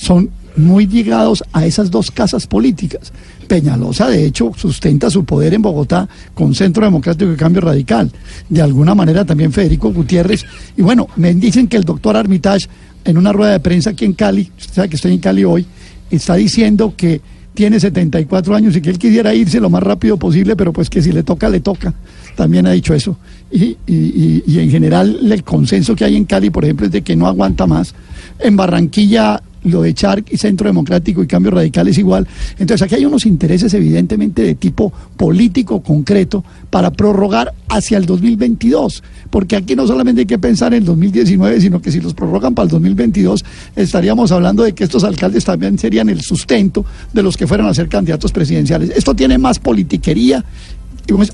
son 0.00 0.30
muy 0.56 0.86
ligados 0.86 1.44
a 1.52 1.64
esas 1.66 1.90
dos 1.90 2.10
casas 2.10 2.46
políticas. 2.46 3.12
Peñalosa, 3.46 4.08
de 4.08 4.24
hecho, 4.24 4.52
sustenta 4.56 5.10
su 5.10 5.24
poder 5.24 5.54
en 5.54 5.62
Bogotá 5.62 6.08
con 6.34 6.54
Centro 6.54 6.84
Democrático 6.84 7.32
y 7.32 7.36
Cambio 7.36 7.60
Radical. 7.62 8.10
De 8.48 8.62
alguna 8.62 8.94
manera 8.94 9.24
también 9.24 9.52
Federico 9.52 9.92
Gutiérrez. 9.92 10.44
Y 10.76 10.82
bueno, 10.82 11.08
me 11.16 11.34
dicen 11.34 11.68
que 11.68 11.76
el 11.76 11.84
doctor 11.84 12.16
Armitage, 12.16 12.66
en 13.04 13.18
una 13.18 13.32
rueda 13.32 13.52
de 13.52 13.60
prensa 13.60 13.90
aquí 13.90 14.04
en 14.04 14.14
Cali, 14.14 14.50
usted 14.58 14.74
sabe 14.74 14.88
que 14.88 14.96
estoy 14.96 15.12
en 15.12 15.18
Cali 15.18 15.44
hoy, 15.44 15.66
está 16.10 16.34
diciendo 16.34 16.94
que 16.96 17.20
tiene 17.54 17.78
74 17.80 18.54
años 18.54 18.74
y 18.76 18.80
que 18.80 18.90
él 18.90 18.98
quisiera 18.98 19.34
irse 19.34 19.60
lo 19.60 19.68
más 19.70 19.82
rápido 19.82 20.16
posible, 20.16 20.56
pero 20.56 20.72
pues 20.72 20.88
que 20.88 21.02
si 21.02 21.12
le 21.12 21.22
toca, 21.22 21.48
le 21.48 21.60
toca. 21.60 21.92
También 22.36 22.66
ha 22.66 22.70
dicho 22.72 22.94
eso. 22.94 23.16
Y- 23.52 23.76
y- 23.86 24.42
y 24.46 24.58
en 24.60 24.70
general 24.70 25.18
el 25.30 25.42
consenso 25.44 25.94
que 25.94 26.04
hay 26.04 26.16
en 26.16 26.24
Cali, 26.24 26.50
por 26.50 26.64
ejemplo, 26.64 26.86
es 26.86 26.92
de 26.92 27.02
que 27.02 27.16
no 27.16 27.26
aguanta 27.26 27.66
más. 27.66 27.94
En 28.38 28.56
Barranquilla 28.56 29.42
lo 29.64 29.82
de 29.82 29.94
Charc 29.94 30.32
y 30.32 30.36
Centro 30.36 30.68
Democrático 30.68 31.22
y 31.22 31.26
Cambio 31.26 31.50
Radical 31.50 31.88
es 31.88 31.98
igual. 31.98 32.26
Entonces 32.58 32.82
aquí 32.82 32.94
hay 32.94 33.04
unos 33.04 33.26
intereses 33.26 33.72
evidentemente 33.74 34.42
de 34.42 34.54
tipo 34.54 34.92
político 35.16 35.82
concreto 35.82 36.44
para 36.70 36.90
prorrogar 36.90 37.52
hacia 37.68 37.98
el 37.98 38.06
2022, 38.06 39.02
porque 39.30 39.56
aquí 39.56 39.76
no 39.76 39.86
solamente 39.86 40.22
hay 40.22 40.26
que 40.26 40.38
pensar 40.38 40.72
en 40.72 40.80
el 40.80 40.84
2019, 40.84 41.60
sino 41.60 41.80
que 41.80 41.92
si 41.92 42.00
los 42.00 42.14
prorrogan 42.14 42.54
para 42.54 42.64
el 42.64 42.70
2022 42.70 43.44
estaríamos 43.76 44.32
hablando 44.32 44.62
de 44.62 44.72
que 44.72 44.84
estos 44.84 45.04
alcaldes 45.04 45.44
también 45.44 45.78
serían 45.78 46.08
el 46.08 46.20
sustento 46.20 46.84
de 47.12 47.22
los 47.22 47.36
que 47.36 47.46
fueran 47.46 47.66
a 47.66 47.74
ser 47.74 47.88
candidatos 47.88 48.32
presidenciales. 48.32 48.90
Esto 48.90 49.14
tiene 49.14 49.38
más 49.38 49.58
politiquería 49.58 50.44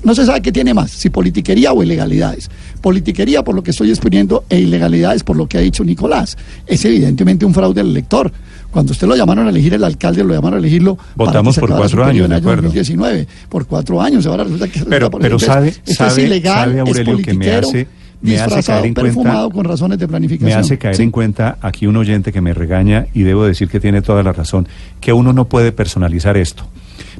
no 0.03 0.15
se 0.15 0.25
sabe 0.25 0.41
qué 0.41 0.51
tiene 0.51 0.73
más, 0.73 0.91
si 0.91 1.09
politiquería 1.09 1.71
o 1.73 1.83
ilegalidades. 1.83 2.49
Politiquería 2.81 3.43
por 3.43 3.55
lo 3.55 3.63
que 3.63 3.71
estoy 3.71 3.89
exponiendo 3.89 4.43
e 4.49 4.59
ilegalidades 4.59 5.23
por 5.23 5.35
lo 5.35 5.47
que 5.47 5.57
ha 5.57 5.61
dicho 5.61 5.83
Nicolás. 5.83 6.37
Es 6.65 6.83
evidentemente 6.85 7.45
un 7.45 7.53
fraude 7.53 7.81
al 7.81 7.87
elector. 7.89 8.31
Cuando 8.71 8.91
usted 8.91 9.07
lo 9.07 9.15
llamaron 9.15 9.47
a 9.47 9.49
elegir 9.49 9.73
el 9.73 9.83
alcalde, 9.83 10.23
lo 10.23 10.33
llamaron 10.33 10.57
a 10.57 10.59
elegirlo 10.59 10.97
Votamos 11.15 11.57
por 11.57 11.69
cuatro 11.69 12.03
años, 12.03 12.25
en 12.25 12.29
de 12.31 12.35
el 12.37 12.41
año 12.43 12.49
acuerdo. 12.49 12.61
2019. 12.63 13.27
Por 13.49 13.65
cuatro 13.65 14.01
años, 14.01 14.25
ahora 14.25 14.43
resulta 14.43 14.67
que... 14.67 14.81
pero, 14.81 15.09
por 15.09 15.21
pero 15.21 15.39
sabe, 15.39 15.69
esto 15.69 15.81
es 15.91 15.95
sabe, 15.97 16.23
ilegal, 16.23 16.69
sabe 16.69 16.73
es 16.81 16.87
Aurelio 16.97 17.17
que 17.19 17.33
me 17.33 17.51
hace, 17.51 17.87
me 18.21 18.39
hace 18.39 18.63
caer 18.63 18.85
en 18.87 18.93
cuenta, 18.93 19.47
con 19.51 19.63
razones 19.65 19.97
de 19.99 20.07
planificación. 20.07 20.49
me 20.49 20.65
hace 20.65 20.77
caer 20.77 20.95
Sí. 20.95 21.03
en 21.03 21.11
cuenta 21.11 21.57
aquí 21.61 21.87
un 21.87 21.95
oyente 21.97 22.31
que 22.33 22.41
me 22.41 22.53
regaña 22.53 23.07
y 23.13 23.23
debo 23.23 23.45
decir 23.45 23.69
que 23.69 23.79
tiene 23.79 24.01
toda 24.01 24.21
la 24.21 24.33
razón, 24.33 24.67
que 24.99 25.13
uno 25.13 25.33
no 25.33 25.45
puede 25.45 25.71
personalizar 25.71 26.35
esto. 26.37 26.67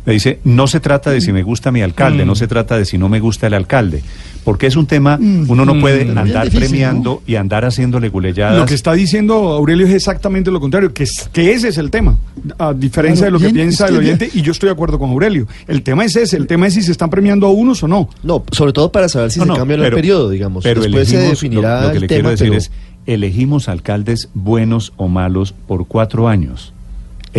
Me 0.07 0.13
dice, 0.13 0.39
no 0.45 0.67
se 0.67 0.79
trata 0.79 1.11
de 1.11 1.19
si 1.19 1.31
me 1.33 1.43
gusta 1.43 1.69
mi 1.71 1.81
alcalde, 1.81 2.23
Mm. 2.23 2.27
no 2.27 2.35
se 2.35 2.47
trata 2.47 2.77
de 2.77 2.85
si 2.85 2.97
no 2.97 3.09
me 3.09 3.19
gusta 3.19 3.45
el 3.47 3.53
alcalde, 3.53 4.01
porque 4.45 4.65
es 4.67 4.77
un 4.77 4.87
tema, 4.87 5.19
uno 5.21 5.65
no 5.65 5.77
puede 5.81 6.05
bien 6.05 6.17
andar 6.17 6.45
difícil, 6.45 6.69
premiando 6.69 7.21
y 7.27 7.35
andar 7.35 7.65
haciéndole 7.65 8.07
gulelladas. 8.07 8.57
Lo 8.57 8.65
que 8.65 8.73
está 8.73 8.93
diciendo 8.93 9.33
Aurelio 9.51 9.85
es 9.85 9.93
exactamente 9.93 10.49
lo 10.49 10.61
contrario, 10.61 10.93
que, 10.93 11.03
es- 11.03 11.29
que 11.33 11.51
ese 11.51 11.67
es 11.67 11.77
el 11.77 11.91
tema, 11.91 12.17
a 12.57 12.73
diferencia 12.73 13.23
Claro, 13.27 13.37
de 13.37 13.43
lo 13.43 13.47
que 13.49 13.53
bien, 13.53 13.67
piensa 13.67 13.83
es 13.85 13.91
el 13.91 13.97
oyente, 13.97 14.29
y 14.33 14.41
yo 14.41 14.53
estoy 14.53 14.67
de 14.67 14.73
acuerdo 14.73 14.97
con 14.97 15.09
Aurelio. 15.09 15.45
El 15.67 15.83
tema 15.83 16.05
es 16.05 16.15
ese, 16.15 16.37
el 16.37 16.47
tema 16.47 16.67
es 16.67 16.75
si 16.75 16.83
se 16.83 16.93
están 16.93 17.09
premiando 17.09 17.45
a 17.45 17.51
unos 17.51 17.83
o 17.83 17.87
no. 17.89 18.07
No, 18.23 18.45
sobre 18.53 18.71
todo 18.71 18.89
para 18.93 19.09
saber 19.09 19.29
si 19.31 19.39
No, 19.39 19.45
se 19.45 19.49
no, 19.49 19.57
cambia 19.57 19.75
el 19.75 19.91
periodo, 19.93 20.29
digamos. 20.29 20.63
Pero 20.63 20.81
Después 20.83 21.09
se 21.09 21.17
definirá 21.17 21.81
lo, 21.81 21.87
lo 21.87 21.91
que 21.91 21.97
el 21.97 22.01
le 22.03 22.07
tema, 22.07 22.17
quiero 22.19 22.29
decir 22.29 22.47
pero- 22.47 22.57
es, 22.59 22.71
elegimos 23.05 23.67
alcaldes 23.67 24.29
buenos 24.33 24.93
o 24.95 25.09
malos 25.09 25.53
por 25.67 25.85
cuatro 25.85 26.29
años. 26.29 26.71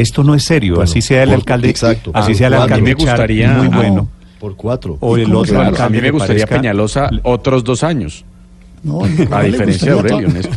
Esto 0.00 0.22
no 0.24 0.34
es 0.34 0.44
serio, 0.44 0.74
Bueno, 0.76 0.84
así 0.90 1.02
sea 1.02 1.22
el 1.22 1.30
por- 1.30 1.38
alcalde, 1.38 1.68
exacto. 1.70 2.10
así 2.14 2.34
sea 2.34 2.46
el 2.48 2.54
a 2.54 2.56
mí 2.58 2.62
alcalde 2.64 2.82
me 2.82 2.94
gustaría- 2.94 3.52
muy 3.54 3.68
No. 3.68 3.76
bueno. 3.76 4.08
Por 4.38 4.54
cuatro. 4.56 4.96
O 5.00 5.18
¿Y 5.18 5.22
el 5.22 5.34
otro 5.34 5.60
a 5.60 5.88
mí 5.88 6.00
me 6.00 6.10
gustaría 6.12 6.46
parezca- 6.46 6.56
Peñalosa 6.60 7.10
otros 7.24 7.64
dos 7.64 7.82
años, 7.82 8.24
No, 8.84 9.02
a 9.04 9.08
Nicolás 9.08 9.42
le 9.42 9.50
diferencia 9.50 9.86
de 9.92 9.98
Aurelio, 9.98 10.28
to- 10.28 10.34
Néstor. 10.34 10.56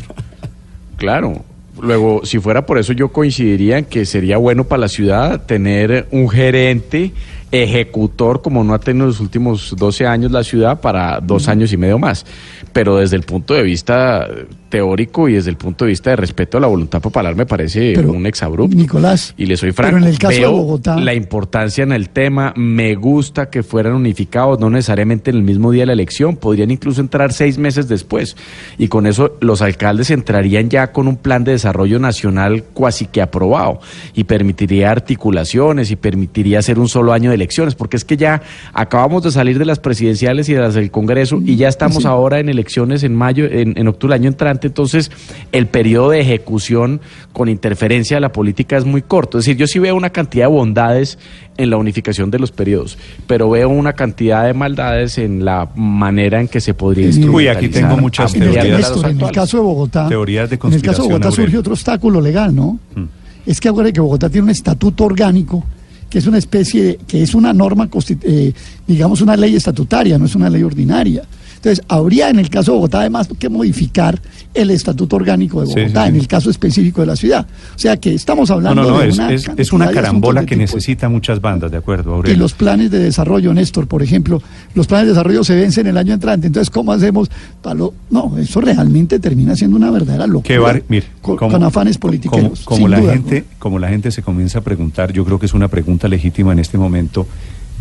Claro. 0.97 1.43
Luego, 1.81 2.21
si 2.23 2.37
fuera 2.37 2.65
por 2.65 2.77
eso, 2.77 2.93
yo 2.93 3.07
coincidiría 3.11 3.79
en 3.79 3.85
que 3.85 4.05
sería 4.05 4.37
bueno 4.37 4.65
para 4.65 4.81
la 4.81 4.87
ciudad 4.87 5.45
tener 5.45 6.07
un 6.11 6.29
gerente 6.29 7.11
ejecutor, 7.51 8.41
como 8.41 8.63
no 8.63 8.73
ha 8.73 8.79
tenido 8.79 9.05
los 9.07 9.19
últimos 9.19 9.75
12 9.77 10.07
años 10.07 10.31
la 10.31 10.43
ciudad, 10.43 10.79
para 10.81 11.19
dos 11.19 11.47
años 11.47 11.71
y 11.73 11.77
medio 11.77 11.99
más. 11.99 12.25
Pero 12.73 12.97
desde 12.97 13.17
el 13.17 13.23
punto 13.23 13.53
de 13.53 13.63
vista 13.63 14.27
teórico 14.69 15.27
y 15.27 15.33
desde 15.33 15.49
el 15.49 15.57
punto 15.57 15.83
de 15.83 15.89
vista 15.89 16.11
de 16.11 16.15
respeto 16.15 16.57
a 16.57 16.61
la 16.61 16.67
voluntad 16.67 17.01
popular 17.01 17.35
me 17.35 17.45
parece 17.45 17.91
Pero, 17.93 18.13
un 18.13 18.25
exabrupto. 18.25 18.77
Nicolás, 18.77 19.33
y 19.37 19.45
le 19.45 19.57
soy 19.57 19.73
pero 19.73 19.89
franco, 19.89 19.97
en 20.05 20.11
el 20.13 20.17
caso 20.17 20.39
de 20.39 20.47
Bogotá- 20.47 20.97
la 20.97 21.13
importancia 21.13 21.83
en 21.83 21.91
el 21.91 22.07
tema, 22.09 22.53
me 22.55 22.95
gusta 22.95 23.49
que 23.49 23.63
fueran 23.63 23.93
unificados, 23.93 24.59
no 24.61 24.69
necesariamente 24.69 25.29
en 25.31 25.35
el 25.37 25.43
mismo 25.43 25.71
día 25.71 25.81
de 25.81 25.87
la 25.87 25.93
elección, 25.93 26.37
podrían 26.37 26.71
incluso 26.71 27.01
entrar 27.01 27.33
seis 27.33 27.57
meses 27.57 27.89
después. 27.89 28.37
Y 28.77 28.87
con 28.87 29.07
eso 29.07 29.35
los 29.41 29.61
alcaldes 29.61 30.09
entrarían 30.09 30.69
ya 30.69 30.93
con 30.93 31.09
un 31.09 31.17
plan 31.17 31.43
de 31.43 31.51
desarrollo 31.51 31.99
nacional 31.99 32.63
cuasi 32.73 33.07
que 33.07 33.21
aprobado 33.21 33.81
y 34.15 34.23
permitiría 34.23 34.89
articulaciones 34.91 35.91
y 35.91 35.97
permitiría 35.97 36.59
hacer 36.59 36.79
un 36.79 36.87
solo 36.87 37.11
año 37.11 37.29
de 37.29 37.37
elecciones, 37.41 37.75
porque 37.75 37.97
es 37.97 38.05
que 38.05 38.17
ya 38.17 38.41
acabamos 38.73 39.23
de 39.23 39.31
salir 39.31 39.57
de 39.59 39.65
las 39.65 39.79
presidenciales 39.79 40.47
y 40.49 40.53
de 40.53 40.61
las 40.61 40.73
del 40.75 40.91
Congreso 40.91 41.41
y 41.43 41.55
ya 41.55 41.67
estamos 41.67 42.03
Sí. 42.03 42.07
ahora 42.07 42.39
en 42.39 42.49
elecciones 42.49 43.03
en 43.03 43.15
mayo, 43.15 43.45
en, 43.45 43.77
en 43.77 43.87
octubre 43.87 44.13
del 44.13 44.21
año 44.21 44.29
entrante, 44.29 44.67
entonces 44.67 45.11
el 45.51 45.67
periodo 45.67 46.11
de 46.11 46.21
ejecución 46.21 47.01
con 47.33 47.49
interferencia 47.49 48.17
de 48.17 48.21
la 48.21 48.31
política 48.31 48.77
es 48.77 48.85
muy 48.85 49.01
corto. 49.01 49.39
Es 49.39 49.45
decir, 49.45 49.57
yo 49.57 49.67
sí 49.67 49.79
veo 49.79 49.95
una 49.95 50.09
cantidad 50.11 50.45
de 50.45 50.51
bondades 50.53 51.17
en 51.57 51.69
la 51.69 51.77
unificación 51.77 52.31
de 52.31 52.39
los 52.39 52.51
periodos, 52.51 52.97
pero 53.27 53.49
veo 53.49 53.69
una 53.69 53.93
cantidad 53.93 54.45
de 54.45 54.53
maldades 54.53 55.17
en 55.17 55.43
la 55.45 55.69
manera 55.75 56.39
en 56.39 56.47
que 56.47 56.61
se 56.61 56.73
podría 56.73 57.09
Uy, 57.29 57.47
aquí 57.47 57.69
tengo 57.69 57.97
muchas 57.97 58.33
teorías. 58.33 58.65
Néstor, 58.65 59.09
en 59.09 59.21
el 59.21 59.31
caso 59.31 59.57
de 59.57 59.63
Bogotá, 59.63 60.07
Teorías 60.07 60.49
de 60.49 60.59
en 60.61 60.73
el 60.73 60.81
caso 60.81 61.03
de 61.03 61.07
Bogotá 61.09 61.27
Aurelio. 61.29 61.45
surge 61.45 61.57
otro 61.57 61.73
obstáculo 61.73 62.21
legal, 62.21 62.55
¿no? 62.55 62.79
Mm. 62.95 63.03
Es 63.45 63.59
que 63.59 63.69
acuérdate 63.69 63.93
que 63.93 64.01
Bogotá 64.01 64.29
tiene 64.29 64.43
un 64.45 64.49
estatuto 64.51 65.03
orgánico 65.05 65.63
que 66.11 66.19
es 66.19 66.27
una 66.27 66.37
especie 66.37 66.83
de, 66.83 66.99
que 67.07 67.23
es 67.23 67.33
una 67.33 67.53
norma, 67.53 67.89
eh, 68.23 68.53
digamos, 68.85 69.21
una 69.21 69.37
ley 69.37 69.55
estatutaria, 69.55 70.19
no 70.19 70.25
es 70.25 70.35
una 70.35 70.49
ley 70.49 70.61
ordinaria. 70.61 71.23
Entonces, 71.61 71.85
habría 71.89 72.29
en 72.31 72.39
el 72.39 72.49
caso 72.49 72.71
de 72.71 72.77
Bogotá 72.77 73.01
además 73.01 73.29
que 73.37 73.47
modificar 73.49 74.19
el 74.55 74.71
estatuto 74.71 75.15
orgánico 75.15 75.61
de 75.61 75.67
sí, 75.67 75.73
Bogotá, 75.79 76.03
sí. 76.05 76.09
en 76.09 76.15
el 76.15 76.27
caso 76.27 76.49
específico 76.49 77.01
de 77.01 77.07
la 77.07 77.15
ciudad. 77.15 77.45
O 77.75 77.77
sea 77.79 77.97
que 77.97 78.15
estamos 78.15 78.49
No, 78.49 78.55
hablando 78.55 78.81
no, 78.81 78.89
no, 78.89 78.99
de 78.99 79.09
es, 79.09 79.15
una 79.19 79.31
es, 79.31 79.49
es 79.55 79.71
una 79.71 79.91
carambola 79.91 80.41
que 80.41 80.55
tipo- 80.55 80.61
necesita 80.61 81.07
muchas 81.07 81.39
bandas, 81.39 81.69
¿de 81.69 81.77
acuerdo, 81.77 82.09
y 82.11 82.15
Aurelio? 82.15 82.39
los 82.39 82.53
planes 82.53 82.89
de 82.89 82.97
desarrollo, 82.97 83.53
Néstor, 83.53 83.87
por 83.87 84.01
ejemplo, 84.01 84.41
los 84.73 84.87
planes 84.87 85.05
de 85.05 85.13
desarrollo 85.13 85.43
se 85.43 85.53
vencen 85.55 85.85
el 85.85 85.97
año 85.97 86.15
entrante. 86.15 86.47
Entonces, 86.47 86.71
¿cómo 86.71 86.91
hacemos? 86.93 87.29
para 87.61 87.75
lo- 87.75 87.93
No, 88.09 88.35
eso 88.39 88.59
realmente 88.59 89.19
termina 89.19 89.55
siendo 89.55 89.77
una 89.77 89.91
verdadera 89.91 90.25
locura. 90.25 90.59
bar- 90.59 90.83
mire, 90.89 91.05
con, 91.21 91.37
como- 91.37 91.51
con 91.51 91.63
afanes 91.63 91.97
como- 91.99 92.09
politiqueros. 92.09 92.61
Como, 92.61 92.87
la 92.87 92.99
duda 92.99 93.13
gente, 93.13 93.45
como 93.59 93.77
la 93.77 93.87
gente 93.89 94.09
se 94.09 94.23
comienza 94.23 94.57
a 94.59 94.61
preguntar, 94.63 95.13
yo 95.13 95.23
creo 95.25 95.37
que 95.37 95.45
es 95.45 95.53
una 95.53 95.67
pregunta 95.67 96.07
legítima 96.07 96.53
en 96.53 96.59
este 96.59 96.79
momento. 96.79 97.27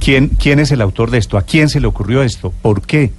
¿Quién, 0.00 0.28
¿Quién 0.28 0.58
es 0.58 0.72
el 0.72 0.80
autor 0.80 1.10
de 1.10 1.18
esto? 1.18 1.36
¿A 1.36 1.42
quién 1.42 1.68
se 1.68 1.78
le 1.78 1.86
ocurrió 1.86 2.22
esto? 2.22 2.52
¿Por 2.62 2.82
qué? 2.82 3.12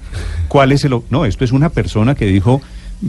¿Cuál 0.47 0.71
es 0.71 0.83
el...? 0.83 1.00
No, 1.09 1.25
esto 1.25 1.45
es 1.45 1.51
una 1.51 1.69
persona 1.69 2.15
que 2.15 2.25
dijo, 2.25 2.61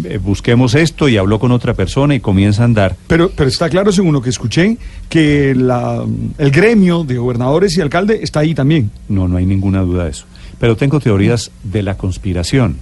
eh, 0.04 0.18
busquemos 0.18 0.74
esto 0.74 1.08
y 1.08 1.16
habló 1.16 1.38
con 1.38 1.52
otra 1.52 1.74
persona 1.74 2.14
y 2.14 2.20
comienza 2.20 2.62
a 2.62 2.64
andar. 2.66 2.96
Pero, 3.06 3.30
pero 3.34 3.48
está 3.48 3.68
claro, 3.68 3.90
según 3.90 4.12
lo 4.12 4.22
que 4.22 4.30
escuché, 4.30 4.76
que 5.08 5.54
la, 5.54 6.04
el 6.38 6.50
gremio 6.50 7.04
de 7.04 7.16
gobernadores 7.16 7.76
y 7.76 7.80
alcalde 7.80 8.20
está 8.22 8.40
ahí 8.40 8.54
también. 8.54 8.90
No, 9.08 9.26
no 9.26 9.38
hay 9.38 9.46
ninguna 9.46 9.80
duda 9.80 10.04
de 10.04 10.10
eso. 10.10 10.26
Pero 10.58 10.76
tengo 10.76 11.00
teorías 11.00 11.50
de 11.64 11.82
la 11.82 11.96
conspiración. 11.96 12.76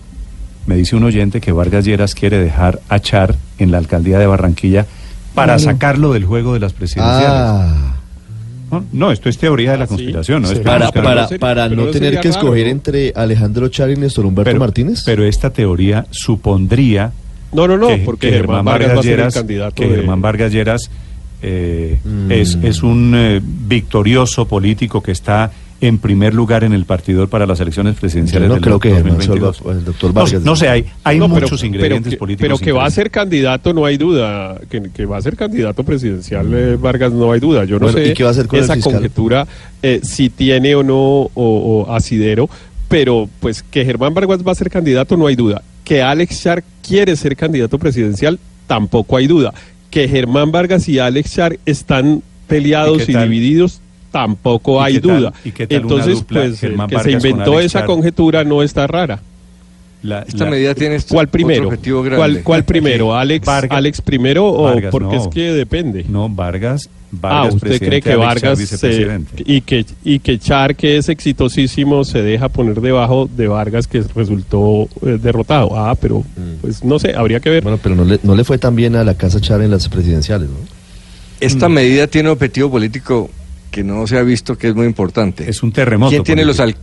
Me 0.66 0.76
dice 0.76 0.94
un 0.96 1.04
oyente 1.04 1.40
que 1.40 1.52
Vargas 1.52 1.84
Lleras 1.84 2.14
quiere 2.14 2.38
dejar 2.38 2.80
a 2.88 2.98
Char 3.00 3.36
en 3.58 3.70
la 3.70 3.78
alcaldía 3.78 4.18
de 4.18 4.26
Barranquilla 4.26 4.86
para 5.34 5.58
sacarlo 5.58 6.12
del 6.12 6.24
juego 6.24 6.54
de 6.54 6.60
las 6.60 6.72
presidenciales. 6.72 7.28
Ah, 7.28 7.94
No, 8.70 8.84
no, 8.92 9.10
esto 9.12 9.28
es 9.28 9.36
teoría 9.38 9.72
de 9.72 9.78
la 9.78 9.84
Ah, 9.84 9.86
sí. 9.88 9.94
conspiración. 9.94 10.42
¿no? 10.42 10.48
Sí. 10.48 10.54
Esperemos 10.54 10.92
para, 10.92 11.26
para, 11.26 11.38
para 11.38 11.68
no 11.68 11.86
tener 11.86 12.12
que 12.20 12.28
raro, 12.28 12.30
escoger 12.30 12.66
¿no? 12.66 12.70
entre 12.72 13.12
Alejandro 13.16 13.68
Char 13.68 13.90
y 13.90 13.96
Néstor 13.96 14.26
Humberto 14.26 14.48
pero, 14.50 14.60
Martínez. 14.60 15.02
pero 15.04 15.24
esta 15.24 15.50
teoría 15.50 16.06
supondría 16.10 17.12
No, 17.52 17.66
no, 17.66 17.76
no, 17.76 17.88
que, 17.88 17.98
porque 17.98 18.28
que 18.30 18.36
Germán 18.36 18.64
Vargas 18.64 18.96
va 18.96 19.00
a 19.00 19.02
ser 19.02 19.12
el 19.12 19.16
Lleras, 19.18 19.34
candidato. 19.34 19.74
que 19.74 19.88
de- 19.88 19.96
Germán 19.96 20.20
Vargas 20.22 20.52
Lleras 20.52 20.90
eh, 21.42 21.98
Mm. 22.04 22.30
es, 22.32 22.58
es 22.62 22.82
un 22.82 23.14
eh, 23.16 23.40
victorioso 23.42 24.46
político 24.46 25.02
que 25.02 25.12
está 25.12 25.50
en 25.82 25.98
primer 25.98 26.34
lugar 26.34 26.62
en 26.64 26.72
el 26.74 26.84
partidor 26.84 27.28
para 27.28 27.46
las 27.46 27.58
elecciones 27.60 27.94
Yo 27.94 28.00
presidenciales 28.00 28.48
no 28.48 28.54
del 28.56 28.62
creo 28.62 28.78
que 28.78 28.90
Germán 28.90 29.14
2022. 29.16 29.56
Solva- 29.62 29.72
el 29.72 29.84
doctor 29.84 30.10
No, 30.14 30.20
Vargas. 30.22 30.42
no 30.42 30.56
sé, 30.56 30.68
hay, 30.68 30.84
hay 31.04 31.18
No, 31.18 31.28
pero- 31.28 31.40
muchos 31.46 31.64
ingredientes 31.64 32.02
pero 32.04 32.10
que, 32.10 32.16
políticos. 32.18 32.48
Pero 32.48 32.58
que 32.58 32.72
va 32.72 32.84
a 32.86 32.90
ser 32.90 33.10
candidato, 33.10 33.72
no 33.72 33.84
hay 33.86 33.96
duda. 33.96 34.60
Que, 34.68 34.82
que 34.94 35.06
va 35.06 35.16
a 35.16 35.22
ser 35.22 35.36
candidato 35.36 35.82
presidencial 35.84 36.52
eh, 36.52 36.76
Vargas, 36.76 37.12
no 37.12 37.32
hay 37.32 37.40
duda. 37.40 37.64
Yo 37.64 37.76
no 37.78 37.86
Bueno, 37.86 37.98
sé 37.98 38.08
¿y 38.10 38.14
qué 38.14 38.22
va 38.24 38.28
a 38.28 38.32
hacer 38.32 38.46
con 38.46 38.58
esa 38.60 38.78
conjetura 38.78 39.46
eh, 39.82 40.00
si 40.02 40.28
tiene 40.28 40.74
o 40.74 40.82
no 40.82 40.96
o, 40.96 41.30
o 41.34 41.92
asidero, 41.94 42.48
pero 42.88 43.28
pues 43.40 43.62
que 43.62 43.84
Germán 43.84 44.12
Vargas 44.14 44.40
va 44.46 44.52
a 44.52 44.54
ser 44.56 44.68
candidato, 44.68 45.16
no 45.16 45.26
hay 45.26 45.36
duda. 45.36 45.62
Que 45.84 46.02
Alex 46.02 46.42
Char 46.42 46.62
quiere 46.86 47.16
ser 47.16 47.36
candidato 47.36 47.78
presidencial, 47.78 48.38
tampoco 48.66 49.16
hay 49.16 49.26
duda. 49.26 49.54
Que 49.90 50.06
Germán 50.08 50.52
Vargas 50.52 50.88
y 50.88 50.98
Alex 50.98 51.32
Char 51.34 51.58
están 51.66 52.22
peleados 52.46 53.08
¿Y 53.08 53.14
divididos, 53.16 53.80
tampoco 54.10 54.80
¿Y 54.80 54.84
hay 54.94 55.00
tal- 55.00 55.18
duda. 55.20 55.32
y 55.44 55.50
qué 55.52 55.66
tal 55.66 55.78
una 55.84 55.94
Entonces, 55.94 56.14
dupla 56.20 56.40
pues 56.40 56.62
el 56.62 56.76
que 56.86 56.98
se 56.98 57.02
con 57.02 57.10
inventó 57.10 57.52
Alex 57.58 57.64
esa 57.66 57.84
conjetura 57.86 58.44
no 58.44 58.62
está 58.62 58.86
rara. 58.86 59.20
La- 60.02 60.22
Esta 60.22 60.44
la- 60.44 60.50
medida 60.52 60.74
tiene 60.74 60.94
este 60.94 61.12
¿Cuál 61.12 61.26
otro 61.26 61.32
primero? 61.32 61.66
objetivo 61.66 62.02
grande. 62.02 62.16
¿Cuál, 62.16 62.42
cuál 62.42 62.64
primero? 62.64 63.14
¿Alex, 63.18 63.46
Vargas- 63.46 63.76
Alex 63.76 64.00
primero 64.00 64.46
o 64.46 64.62
Vargas, 64.62 64.90
porque 64.90 65.16
no. 65.16 65.22
es 65.22 65.28
que 65.28 65.52
depende? 65.52 66.06
No, 66.08 66.26
Vargas. 66.30 66.88
ah, 66.88 67.16
Vargas 67.20 67.54
¿usted 67.56 67.78
cree 67.78 68.00
que 68.00 68.16
Vargas 68.16 68.58
se- 68.60 69.20
y 69.44 69.60
que 69.60 69.84
y 70.02 70.18
que 70.20 70.38
Char, 70.38 70.74
que 70.74 70.96
es 70.96 71.10
exitosísimo, 71.10 72.04
se 72.04 72.22
deja 72.22 72.48
poner 72.48 72.80
debajo 72.80 73.28
de 73.36 73.46
Vargas, 73.48 73.86
que 73.86 74.02
resultó 74.16 74.88
eh, 75.04 75.18
derrotado? 75.22 75.76
Ah, 75.78 75.94
pero 76.00 76.24
pues 76.62 76.82
no 76.82 76.98
sé, 76.98 77.12
habría 77.14 77.40
que 77.40 77.50
ver. 77.50 77.62
Bueno, 77.62 77.78
pero 77.82 77.94
no 77.94 78.04
le, 78.06 78.20
no 78.22 78.34
le 78.34 78.44
fue 78.44 78.56
tan 78.56 78.74
bien 78.74 78.96
a 78.96 79.04
la 79.04 79.14
Casa 79.14 79.38
Char 79.38 79.60
en 79.60 79.70
las 79.70 79.86
presidenciales, 79.90 80.48
¿no? 80.48 80.56
Esta 81.40 81.68
Mm. 81.68 81.72
medida 81.72 82.06
tiene 82.06 82.30
objetivo 82.30 82.70
político 82.70 83.28
que 83.70 83.84
no 83.84 84.06
se 84.06 84.18
ha 84.18 84.22
visto 84.22 84.56
que 84.58 84.68
es 84.68 84.74
muy 84.74 84.86
importante. 84.86 85.48
Es 85.48 85.62
un 85.62 85.72
terremoto. 85.72 86.10
¿Quién 86.10 86.24
tiene 86.24 86.44
los, 86.44 86.60
al- 86.60 86.76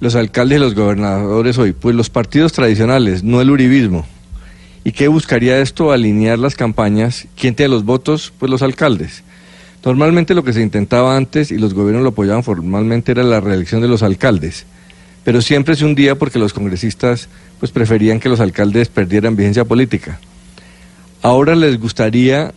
los 0.00 0.14
alcaldes 0.14 0.58
y 0.58 0.60
los 0.60 0.74
gobernadores 0.74 1.58
hoy? 1.58 1.72
Pues 1.72 1.94
los 1.94 2.10
partidos 2.10 2.52
tradicionales, 2.52 3.22
no 3.22 3.40
el 3.40 3.50
uribismo. 3.50 4.06
¿Y 4.84 4.92
qué 4.92 5.08
buscaría 5.08 5.58
esto? 5.60 5.92
Alinear 5.92 6.38
las 6.38 6.54
campañas. 6.54 7.26
¿Quién 7.36 7.54
tiene 7.54 7.70
los 7.70 7.84
votos? 7.84 8.32
Pues 8.38 8.50
los 8.50 8.62
alcaldes. 8.62 9.22
Normalmente 9.84 10.34
lo 10.34 10.42
que 10.44 10.52
se 10.52 10.62
intentaba 10.62 11.16
antes, 11.16 11.50
y 11.50 11.58
los 11.58 11.72
gobiernos 11.74 12.02
lo 12.02 12.10
apoyaban 12.10 12.42
formalmente, 12.42 13.12
era 13.12 13.22
la 13.22 13.40
reelección 13.40 13.80
de 13.80 13.88
los 13.88 14.02
alcaldes. 14.02 14.66
Pero 15.24 15.40
siempre 15.42 15.76
se 15.76 15.84
hundía 15.84 16.16
porque 16.16 16.38
los 16.38 16.52
congresistas 16.52 17.28
pues 17.60 17.70
preferían 17.70 18.18
que 18.18 18.28
los 18.28 18.40
alcaldes 18.40 18.88
perdieran 18.88 19.36
vigencia 19.36 19.64
política. 19.64 20.18
Ahora 21.22 21.54
les 21.54 21.78
gustaría 21.78 22.52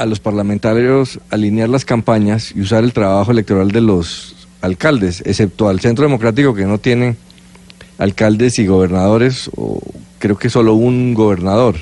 a 0.00 0.06
los 0.06 0.18
parlamentarios 0.18 1.20
alinear 1.28 1.68
las 1.68 1.84
campañas 1.84 2.52
y 2.56 2.62
usar 2.62 2.84
el 2.84 2.94
trabajo 2.94 3.32
electoral 3.32 3.70
de 3.70 3.82
los 3.82 4.48
alcaldes, 4.62 5.22
excepto 5.26 5.68
al 5.68 5.80
Centro 5.80 6.06
Democrático 6.06 6.54
que 6.54 6.64
no 6.64 6.78
tiene 6.78 7.16
alcaldes 7.98 8.58
y 8.58 8.66
gobernadores, 8.66 9.50
o 9.56 9.78
creo 10.18 10.38
que 10.38 10.48
solo 10.48 10.72
un 10.72 11.12
gobernador. 11.12 11.76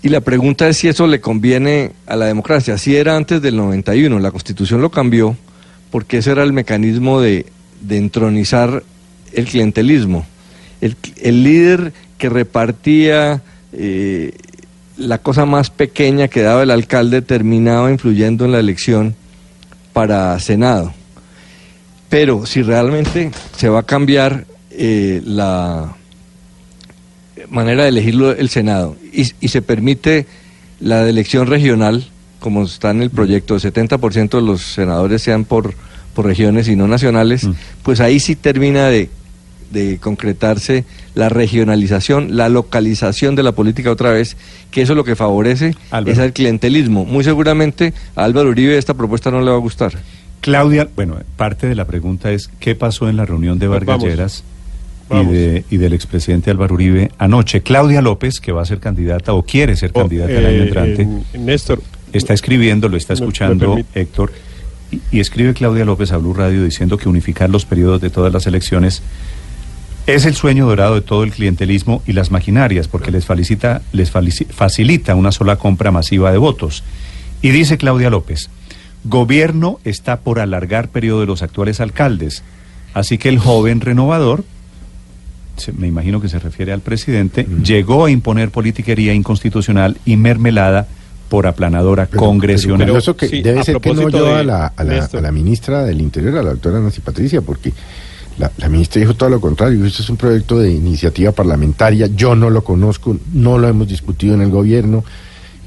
Y 0.00 0.08
la 0.08 0.22
pregunta 0.22 0.66
es 0.66 0.78
si 0.78 0.88
eso 0.88 1.06
le 1.06 1.20
conviene 1.20 1.92
a 2.06 2.16
la 2.16 2.24
democracia. 2.24 2.74
Así 2.74 2.96
era 2.96 3.16
antes 3.16 3.42
del 3.42 3.56
91, 3.56 4.18
la 4.18 4.30
Constitución 4.30 4.80
lo 4.80 4.90
cambió 4.90 5.36
porque 5.90 6.18
ese 6.18 6.30
era 6.30 6.42
el 6.42 6.54
mecanismo 6.54 7.20
de, 7.20 7.44
de 7.82 7.98
entronizar 7.98 8.82
el 9.34 9.44
clientelismo. 9.44 10.24
El, 10.80 10.96
el 11.20 11.44
líder 11.44 11.92
que 12.16 12.30
repartía 12.30 13.42
eh, 13.74 14.32
la 14.98 15.18
cosa 15.18 15.46
más 15.46 15.70
pequeña 15.70 16.28
que 16.28 16.42
daba 16.42 16.62
el 16.62 16.70
alcalde 16.70 17.22
terminaba 17.22 17.90
influyendo 17.90 18.44
en 18.44 18.52
la 18.52 18.58
elección 18.60 19.14
para 19.92 20.38
Senado. 20.40 20.92
Pero 22.08 22.46
si 22.46 22.62
realmente 22.62 23.30
se 23.56 23.68
va 23.68 23.80
a 23.80 23.82
cambiar 23.84 24.46
eh, 24.70 25.22
la 25.24 25.94
manera 27.48 27.84
de 27.84 27.90
elegirlo 27.90 28.32
el 28.32 28.48
Senado 28.48 28.96
y, 29.12 29.30
y 29.40 29.48
se 29.48 29.62
permite 29.62 30.26
la 30.80 31.08
elección 31.08 31.46
regional, 31.46 32.06
como 32.40 32.64
está 32.64 32.90
en 32.90 33.02
el 33.02 33.10
proyecto, 33.10 33.56
70% 33.56 34.30
de 34.30 34.42
los 34.42 34.62
senadores 34.62 35.22
sean 35.22 35.44
por, 35.44 35.74
por 36.14 36.24
regiones 36.26 36.68
y 36.68 36.76
no 36.76 36.86
nacionales, 36.86 37.44
Mm. 37.44 37.52
pues 37.82 38.00
ahí 38.00 38.20
sí 38.20 38.36
termina 38.36 38.88
de, 38.88 39.10
de 39.70 39.98
concretarse 39.98 40.84
la 41.14 41.28
regionalización, 41.28 42.36
la 42.36 42.48
localización 42.48 43.34
de 43.34 43.42
la 43.42 43.52
política 43.52 43.90
otra 43.90 44.10
vez, 44.12 44.36
que 44.70 44.82
eso 44.82 44.94
lo 44.94 45.04
que 45.04 45.16
favorece 45.16 45.74
Álvaro. 45.90 46.12
es 46.12 46.18
el 46.18 46.32
clientelismo. 46.32 47.04
Muy 47.04 47.24
seguramente 47.24 47.92
a 48.16 48.24
Álvaro 48.24 48.50
Uribe 48.50 48.78
esta 48.78 48.94
propuesta 48.94 49.30
no 49.30 49.40
le 49.40 49.50
va 49.50 49.56
a 49.56 49.60
gustar. 49.60 49.92
Claudia, 50.40 50.88
bueno, 50.94 51.16
parte 51.36 51.66
de 51.68 51.74
la 51.74 51.84
pregunta 51.86 52.30
es 52.32 52.48
qué 52.60 52.74
pasó 52.74 53.08
en 53.08 53.16
la 53.16 53.26
reunión 53.26 53.58
de 53.58 53.66
Vargas 53.68 53.86
vamos. 53.98 54.04
Lleras 54.04 54.44
y, 55.10 55.24
de- 55.24 55.64
y 55.70 55.76
del 55.78 55.92
expresidente 55.94 56.50
Álvaro 56.50 56.74
Uribe 56.74 57.10
anoche. 57.18 57.62
Claudia 57.62 58.02
López, 58.02 58.40
que 58.40 58.52
va 58.52 58.62
a 58.62 58.66
ser 58.66 58.78
candidata 58.78 59.32
o 59.32 59.42
quiere 59.42 59.74
ser 59.74 59.90
Oh, 59.94 60.00
candidata 60.02 60.32
el 60.32 60.44
eh, 60.44 60.48
año 60.48 60.62
entrante, 60.64 61.02
en- 61.02 61.44
Néstor, 61.46 61.82
está 62.12 62.34
escribiendo, 62.34 62.88
lo 62.88 62.96
está 62.96 63.14
¿Me- 63.14 63.20
me 63.20 63.26
escuchando? 63.26 63.78
Héctor, 63.94 64.32
Y, 64.90 65.00
y 65.10 65.20
escribe 65.20 65.52
Claudia 65.54 65.84
López 65.84 66.12
a 66.12 66.16
Blue 66.18 66.32
Radio 66.34 66.64
diciendo 66.64 66.96
que 66.96 67.08
unificar 67.08 67.50
los 67.50 67.64
periodos 67.66 68.00
de 68.00 68.08
todas 68.10 68.32
las 68.32 68.46
elecciones 68.46 69.02
es 70.14 70.24
el 70.26 70.34
sueño 70.34 70.66
dorado 70.66 70.94
de 70.96 71.00
todo 71.02 71.22
el 71.22 71.30
clientelismo 71.32 72.02
y 72.06 72.12
las 72.14 72.30
maquinarias, 72.30 72.88
porque 72.88 73.10
les, 73.10 73.26
felicita, 73.26 73.82
les 73.92 74.10
facilita 74.10 75.14
una 75.14 75.32
sola 75.32 75.56
compra 75.56 75.90
masiva 75.90 76.32
de 76.32 76.38
votos. 76.38 76.82
Y 77.42 77.50
dice 77.50 77.76
Claudia 77.78 78.10
López, 78.10 78.48
gobierno 79.04 79.78
está 79.84 80.20
por 80.20 80.40
alargar 80.40 80.88
periodo 80.88 81.20
de 81.20 81.26
los 81.26 81.42
actuales 81.42 81.80
alcaldes, 81.80 82.42
así 82.94 83.18
que 83.18 83.28
el 83.28 83.38
joven 83.38 83.80
renovador, 83.80 84.44
se- 85.56 85.72
me 85.72 85.86
imagino 85.86 86.20
que 86.20 86.28
se 86.28 86.38
refiere 86.38 86.72
al 86.72 86.80
presidente, 86.80 87.46
llegó 87.62 88.06
a 88.06 88.10
imponer 88.10 88.50
politiquería 88.50 89.12
inconstitucional 89.14 89.98
y 90.04 90.16
mermelada 90.16 90.86
por 91.28 91.46
aplanadora 91.46 92.06
Pero- 92.06 92.20
congresional. 92.22 92.78
pero 92.78 92.92
curioso 92.94 93.14
que 93.16 93.28
sí, 93.28 93.42
debe 93.42 93.62
ser 93.62 93.78
que 93.80 93.90
no 93.90 93.96
propósito 93.96 94.24
oyó 94.24 94.34
de 94.34 94.40
a 94.40 94.42
la, 94.44 94.66
a, 94.74 94.84
la, 94.84 94.94
Néstor. 94.94 95.20
a 95.20 95.22
la 95.24 95.32
ministra 95.32 95.84
del 95.84 96.00
Interior, 96.00 96.38
a 96.38 96.42
la 96.42 96.50
doctora 96.52 96.80
Nancy 96.80 97.02
Patricia, 97.02 97.42
porque 97.42 97.72
la, 98.38 98.68
ministra 98.68 99.00
dijo 99.00 99.14
todo 99.14 99.30
lo 99.30 99.40
contrario. 99.40 99.84
Esto 99.84 100.02
es 100.02 100.10
un 100.10 100.16
proyecto 100.16 100.58
de 100.58 100.70
iniciativa 100.70 101.32
parlamentaria. 101.32 102.06
Yo 102.06 102.34
no 102.34 102.50
lo 102.50 102.62
conozco, 102.62 103.16
no 103.32 103.58
lo 103.58 103.68
hemos 103.68 103.88
discutido 103.88 104.34
en 104.34 104.42
el 104.42 104.50
gobierno. 104.50 105.04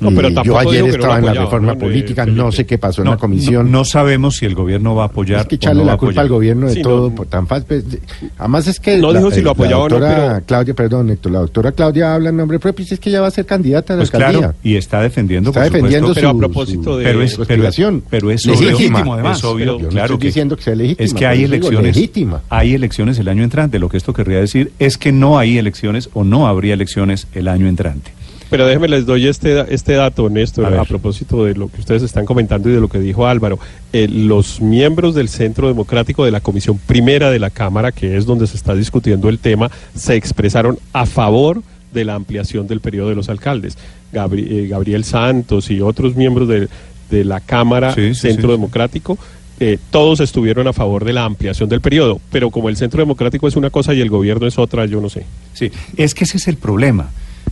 No, 0.02 0.12
pero 0.16 0.34
tampoco 0.34 0.64
yo 0.64 0.70
ayer 0.70 0.74
que 0.74 0.80
no 0.82 0.88
lo 0.88 0.94
estaba 1.04 1.20
en 1.20 1.26
la 1.26 1.34
reforma 1.34 1.76
política, 1.76 2.26
no 2.26 2.52
sé 2.52 2.66
qué 2.66 2.78
pasó 2.78 3.02
en 3.02 3.06
no, 3.06 3.12
la 3.12 3.18
comisión. 3.18 3.72
no- 3.72 3.80
no 3.80 3.86
sabemos 3.86 4.36
si 4.38 4.46
el 4.46 4.56
gobierno 4.56 4.96
va 4.96 5.04
a 5.04 5.06
apoyar 5.08 5.42
es 5.42 5.46
que 5.48 5.56
o 5.56 5.58
echarle 5.58 5.86
la 5.86 5.96
culpa 5.98 6.22
al 6.22 6.30
gobierno 6.30 6.68
de 6.68 6.74
Sí, 6.74 6.82
todo 6.82 7.10
no- 7.10 7.16
por 7.16 7.28
tan 7.28 7.46
fácil. 7.48 7.66
pues, 7.68 7.90
de- 7.92 8.00
además 8.38 8.68
es 8.68 8.80
que 8.80 8.98
No 8.98 9.12
la, 9.14 9.20
dijo 9.20 9.32
si 9.32 9.42
lo 9.42 9.52
apoyaba 9.52 9.84
o 9.84 9.90
no, 9.90 10.00
doctora 10.00 10.34
pero- 10.34 10.46
Claudia, 10.46 10.74
perdón, 10.74 11.10
Héctor, 11.12 11.32
la 11.32 11.40
doctora 11.40 11.72
Claudia 11.72 12.16
habla 12.16 12.30
en 12.30 12.38
nombre 12.38 12.60
propio, 12.60 12.86
y 12.90 12.94
es 12.94 13.00
que 13.00 13.10
ella 13.10 13.22
va 13.22 13.28
a 13.28 13.32
ser 13.32 13.46
candidata 13.46 13.94
a 13.94 13.98
la 13.98 14.02
Pues 14.02 14.14
alcaldía. 14.16 14.40
claro, 14.40 14.54
y 14.64 14.76
está 14.76 15.02
defendiendo, 15.02 15.50
Está 15.52 15.62
por 15.62 15.72
defendiendo 15.72 16.08
supuesto, 16.10 16.22
Pero 16.22 16.30
a 16.30 16.32
su- 16.34 16.38
propósito 16.40 16.84
su- 16.84 16.98
de- 16.98 17.04
pero 17.06 17.22
es, 17.22 17.32
su 17.32 17.46
pero, 17.46 18.02
pero 18.10 18.32
es 18.32 18.46
Legítima, 18.46 19.02
obvio, 19.02 19.14
además. 19.14 19.38
es 19.38 19.44
obvio, 19.44 19.66
Pero- 19.66 19.78
Yo 19.78 19.84
no 19.84 19.90
claro 19.90 20.06
estoy 20.06 20.20
que 20.20 20.28
diciendo 20.28 20.56
que 20.58 20.64
sea 20.64 20.76
legítima, 20.76 21.06
es 21.06 21.14
que 21.14 21.26
hay 21.28 21.44
elecciones, 21.44 21.96
legítima. 21.96 22.42
hay 22.50 22.74
elecciones 22.74 23.20
el 23.20 23.28
año 23.28 23.44
entrante. 23.44 23.78
Lo 23.80 23.90
que 23.90 23.98
esto 23.98 24.14
querría 24.14 24.40
decir 24.40 24.72
es 24.80 24.98
que 24.98 25.12
no 25.12 25.38
hay 25.38 25.58
elecciones 25.58 26.10
o 26.14 26.24
no 26.24 26.48
habría 26.48 26.74
elecciones 26.74 27.28
el 27.34 27.48
año 27.48 27.68
entrante. 27.68 28.12
Pero 28.52 28.68
déjenme 28.68 28.88
les 28.90 29.06
doy 29.08 29.26
este, 29.28 29.74
este 29.74 29.94
dato, 29.94 30.30
Néstor, 30.30 30.66
A 30.76 30.86
propósito 30.86 31.46
de 31.46 31.56
lo 31.56 31.70
que 31.70 31.80
ustedes 31.80 32.04
están 32.04 32.26
comentando 32.26 32.70
y 32.70 32.74
de 32.74 32.80
lo 32.82 32.88
que 32.90 33.00
dijo 33.00 33.26
Álvaro. 33.26 33.58
Eh, 33.94 34.08
los 34.08 34.62
miembros 34.62 35.16
del 35.16 35.28
Centro 35.30 35.68
Democrático 35.68 36.24
de 36.26 36.32
la 36.32 36.42
Comisión 36.42 36.78
Primera 36.78 37.32
de 37.32 37.40
la 37.40 37.50
Cámara, 37.50 37.92
que 37.92 38.16
es 38.18 38.26
donde 38.28 38.46
se 38.48 38.58
está 38.58 38.76
discutiendo 38.76 39.28
el 39.30 39.40
tema, 39.40 39.72
se 39.96 40.16
expresaron 40.16 40.78
a 40.94 41.06
favor 41.08 41.64
de 41.94 42.06
la 42.06 42.14
ampliación 42.16 42.68
del 42.68 42.80
periodo 42.82 43.10
de 43.10 43.16
los 43.16 43.30
alcaldes. 43.30 43.78
Gabri- 44.14 44.46
eh, 44.50 44.68
Gabriel 44.68 45.04
Santos 45.06 45.72
y 45.72 45.82
otros 45.82 46.16
miembros 46.16 46.48
de, 46.48 46.68
de 47.10 47.24
la 47.26 47.40
Cámara 47.40 47.94
Sí, 47.96 48.14
sí, 48.14 48.22
Centro 48.22 48.50
sí. 48.50 48.52
Democrático. 48.52 49.18
eh, 49.62 49.78
todos 49.92 50.20
estuvieron 50.20 50.68
a 50.68 50.74
favor 50.74 51.06
de 51.06 51.14
la 51.14 51.24
ampliación 51.24 51.70
del 51.70 51.82
periodo, 51.82 52.20
pero 52.32 52.50
como 52.50 52.68
el 52.68 52.76
Centro 52.76 53.00
Democrático 53.00 53.48
es 53.48 53.56
una 53.56 53.70
cosa 53.70 53.94
y 53.94 54.02
el 54.02 54.10
gobierno 54.10 54.46
es 54.48 54.58
otra, 54.58 54.86
yo 54.88 55.00
no 55.02 55.08
sé. 55.10 55.26
Sí, 55.54 55.72
es 55.98 56.14
que 56.14 56.24
ese 56.26 56.38
es 56.38 56.48
el 56.48 56.58
problema. 56.58 57.12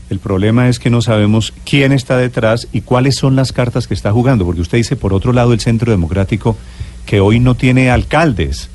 El 0.09 0.19
problema 0.19 0.69
es 0.69 0.79
que 0.79 0.89
no 0.89 1.01
sabemos 1.01 1.53
quién 1.65 1.91
está 1.91 2.17
detrás 2.17 2.67
y 2.73 2.81
cuáles 2.81 3.15
son 3.15 3.35
las 3.35 3.51
cartas 3.51 3.87
que 3.87 3.93
está 3.93 4.11
jugando, 4.11 4.45
porque 4.45 4.61
usted 4.61 4.77
dice, 4.77 4.95
por 4.95 5.13
otro 5.13 5.33
lado, 5.33 5.53
el 5.53 5.59
Centro 5.59 5.91
Democrático, 5.91 6.57
que 7.05 7.19
hoy 7.19 7.39
no 7.39 7.55
tiene 7.55 7.91
alcaldes, 7.91 8.69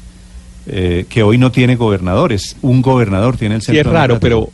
eh, 0.67 1.07
que 1.09 1.23
hoy 1.23 1.39
no 1.39 1.51
tiene 1.51 1.77
gobernadores. 1.77 2.57
Un 2.63 2.83
gobernador 2.83 3.37
tiene 3.37 3.57
el 3.57 3.63
Sí, 3.63 3.67
Centro 3.67 3.91
es 3.91 3.95
raro, 3.95 4.21
pero, 4.21 4.51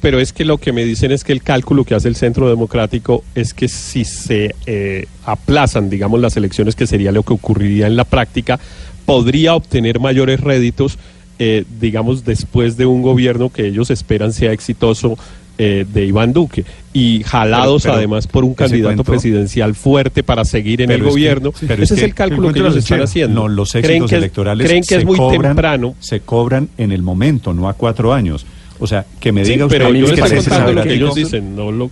pero 0.00 0.20
es 0.20 0.32
que 0.32 0.44
lo 0.44 0.58
que 0.58 0.72
me 0.72 0.84
dicen 0.84 1.10
es 1.10 1.24
que 1.24 1.32
el 1.32 1.42
cálculo 1.42 1.84
que 1.84 1.94
hace 1.94 2.08
el 2.08 2.16
Centro 2.16 2.48
Democrático 2.48 3.24
es 3.34 3.52
que 3.52 3.68
si 3.68 4.04
se 4.04 4.54
eh, 4.66 5.06
aplazan, 5.24 5.90
digamos, 5.90 6.20
las 6.20 6.36
elecciones, 6.36 6.76
que 6.76 6.86
sería 6.86 7.12
lo 7.12 7.24
que 7.24 7.32
ocurriría 7.32 7.86
en 7.86 7.96
la 7.96 8.04
práctica, 8.04 8.60
podría 9.06 9.54
obtener 9.54 10.00
mayores 10.00 10.40
réditos, 10.40 10.98
eh, 11.38 11.64
digamos, 11.80 12.24
después 12.24 12.76
de 12.76 12.86
un 12.86 13.02
gobierno 13.02 13.50
que 13.50 13.66
ellos 13.66 13.90
esperan 13.90 14.32
sea 14.32 14.52
exitoso. 14.52 15.18
Eh, 15.64 15.86
de 15.88 16.04
Iván 16.06 16.32
Duque 16.32 16.64
y 16.92 17.22
jalados 17.24 17.82
Pero- 17.82 17.92
pero 17.94 17.98
además 17.98 18.26
por 18.26 18.44
un 18.44 18.54
candidato 18.54 18.96
cuento- 18.96 19.04
presidencial 19.12 19.74
fuerte 19.74 20.22
para 20.24 20.44
seguir 20.44 20.82
en 20.82 20.90
el 20.90 20.96
es 21.00 21.04
que- 21.04 21.10
gobierno. 21.10 21.52
Ese 21.60 21.82
es, 21.82 21.92
que 21.92 22.04
el 22.04 22.14
cálculo 22.14 22.48
el 22.48 22.54
que 22.54 22.60
ellos 22.60 22.76
están 22.76 23.00
haciendo. 23.02 23.42
No, 23.42 23.48
los 23.48 23.70
creen 23.72 23.84
éxitos 23.86 24.10
que 24.10 24.16
electorales 24.16 24.66
creen 24.66 24.82
que 24.82 24.88
se 24.88 24.96
es 24.96 25.04
muy 25.04 25.16
cobran, 25.16 25.42
temprano. 25.52 25.94
se 26.00 26.20
cobran 26.20 26.68
en 26.78 26.90
el 26.90 27.02
momento, 27.02 27.54
no 27.54 27.68
a 27.68 27.74
cuatro 27.74 28.12
años. 28.12 28.44
O 28.80 28.86
sea, 28.88 29.06
que 29.20 29.30
me 29.30 29.44
Sí, 29.44 29.52
diga 29.52 29.66
usted 29.66 29.78
pero 29.78 29.94
yo 29.94 30.06
estoy 30.06 30.36
contando 30.38 30.72
lo 30.72 30.82
que 30.82 30.94
ellos 30.94 31.14
dicen, 31.14 31.54
no 31.54 31.70
lo 31.70 31.90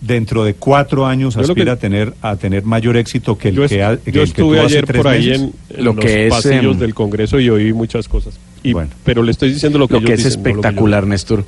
dentro 0.00 0.44
de 0.44 0.52
cuatro 0.54 1.06
años 1.06 1.34
aspira 1.36 1.64
que- 1.64 1.70
a 1.70 1.76
tener 1.76 2.12
a 2.20 2.36
tener 2.36 2.62
mayor 2.64 2.96
éxito 2.98 3.38
que 3.38 3.48
el 3.48 3.54
yo, 3.54 3.66
que, 3.68 3.82
ha- 3.82 3.96
que 3.96 4.12
yo 4.12 4.20
que 4.20 4.24
estuve 4.28 4.60
ayer 4.60 4.84
por 4.86 5.08
ahí 5.08 5.28
meses. 5.28 5.40
en, 5.42 5.52
en 5.78 5.84
Lo 5.84 5.92
los 5.94 6.04
que 6.04 6.26
es, 6.26 6.30
pasillos 6.30 6.74
em, 6.74 6.78
del 6.80 6.92
Congreso 6.94 7.40
y 7.40 7.48
oí 7.48 7.72
muchas 7.72 8.06
cosas. 8.08 8.34
Y- 8.62 8.72
Bueno. 8.74 8.90
Pero 9.04 9.22
le 9.22 9.30
estoy 9.30 9.50
diciendo 9.52 9.78
lo 9.78 9.86
que, 9.88 9.94
Lo 9.94 10.00
ellos 10.00 10.08
que 10.08 10.14
es 10.14 10.24
dicen, 10.24 10.42
no 10.42 10.42
lo 10.42 10.44
que 10.44 10.50
yo- 10.52 10.60
espectacular, 10.60 11.06
Néstor. 11.06 11.44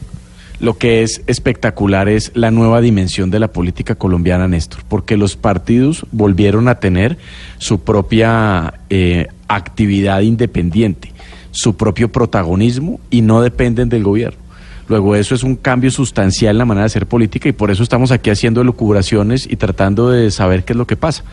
Lo 0.59 0.79
que 0.79 1.03
es 1.03 1.23
espectacular 1.27 2.09
es 2.09 2.33
la 2.35 2.51
nueva 2.51 2.81
dimensión 2.81 3.31
de 3.31 3.39
la 3.39 3.49
política 3.49 3.95
colombiana, 3.95 4.49
Néstor, 4.49 4.81
porque 4.89 5.19
los 5.19 5.37
partidos 5.37 6.07
volvieron 6.13 6.69
a 6.69 6.77
tener 6.77 7.19
su 7.59 7.81
propia 7.81 8.75
eh, 8.89 9.29
actividad 9.49 10.23
independiente, 10.23 11.13
su 11.51 11.77
propio 11.77 12.11
protagonismo 12.11 13.01
y 13.11 13.21
no 13.21 13.43
dependen 13.43 13.91
del 13.91 14.03
gobierno. 14.03 14.47
Luego 14.89 15.17
eso 15.17 15.35
es 15.35 15.43
un 15.43 15.57
cambio 15.57 15.91
sustancial 15.91 16.53
en 16.53 16.59
la 16.59 16.65
manera 16.65 16.85
de 16.85 16.87
hacer 16.87 17.07
política 17.07 17.49
y 17.49 17.53
por 17.53 17.71
eso 17.71 17.83
estamos 17.83 18.11
aquí 18.11 18.31
haciendo 18.31 18.65
lucubraciones 18.65 19.47
y 19.51 19.57
tratando 19.57 20.11
de 20.11 20.31
saber 20.31 20.65
qué 20.65 20.73
es 20.73 20.77
lo 20.77 20.87
que 20.87 20.97
pasa, 20.97 21.25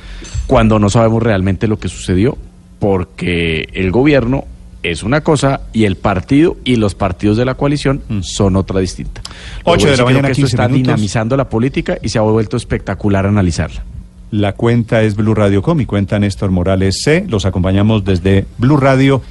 cuando 0.48 0.80
no 0.80 0.90
sabemos 0.90 1.24
realmente 1.24 1.68
lo 1.68 1.80
que 1.80 1.88
sucedió, 1.88 2.38
porque 2.80 3.70
el 3.74 3.92
gobierno 3.92 4.46
es 4.84 5.04
una 5.04 5.22
cosa 5.22 5.62
y 5.74 5.86
el 5.86 5.96
partido 5.96 6.58
y 6.64 6.76
los 6.76 6.94
partidos 6.94 7.38
de 7.38 7.46
la 7.46 7.56
coalición 7.56 8.02
son 8.22 8.56
otra 8.56 8.80
distinta. 8.80 9.22
Luego, 9.66 9.72
Ocho 9.72 9.88
de 9.88 9.94
yo 9.94 10.04
la 10.04 10.06
mañana, 10.06 10.28
que 10.28 10.32
esto 10.34 10.42
15 10.42 10.56
está 10.56 10.68
minutos. 10.68 10.88
dinamizando 10.88 11.38
la 11.38 11.50
política 11.50 11.98
y 12.02 12.10
se 12.10 12.20
ha 12.20 12.22
vuelto 12.22 12.58
espectacular 12.58 13.26
analizarla. 13.26 13.84
La 14.32 14.54
cuenta 14.54 15.04
es 15.04 15.16
Blue 15.16 15.36
Radio 15.36 15.62
Com 15.62 15.80
y 15.80 15.86
cuenta 15.86 16.18
Néstor 16.18 16.50
Morales 16.50 17.02
C. 17.04 17.24
Los 17.30 17.46
acompañamos 17.46 18.04
desde 18.04 18.46
Blue 18.58 18.78
Radio 18.78 19.22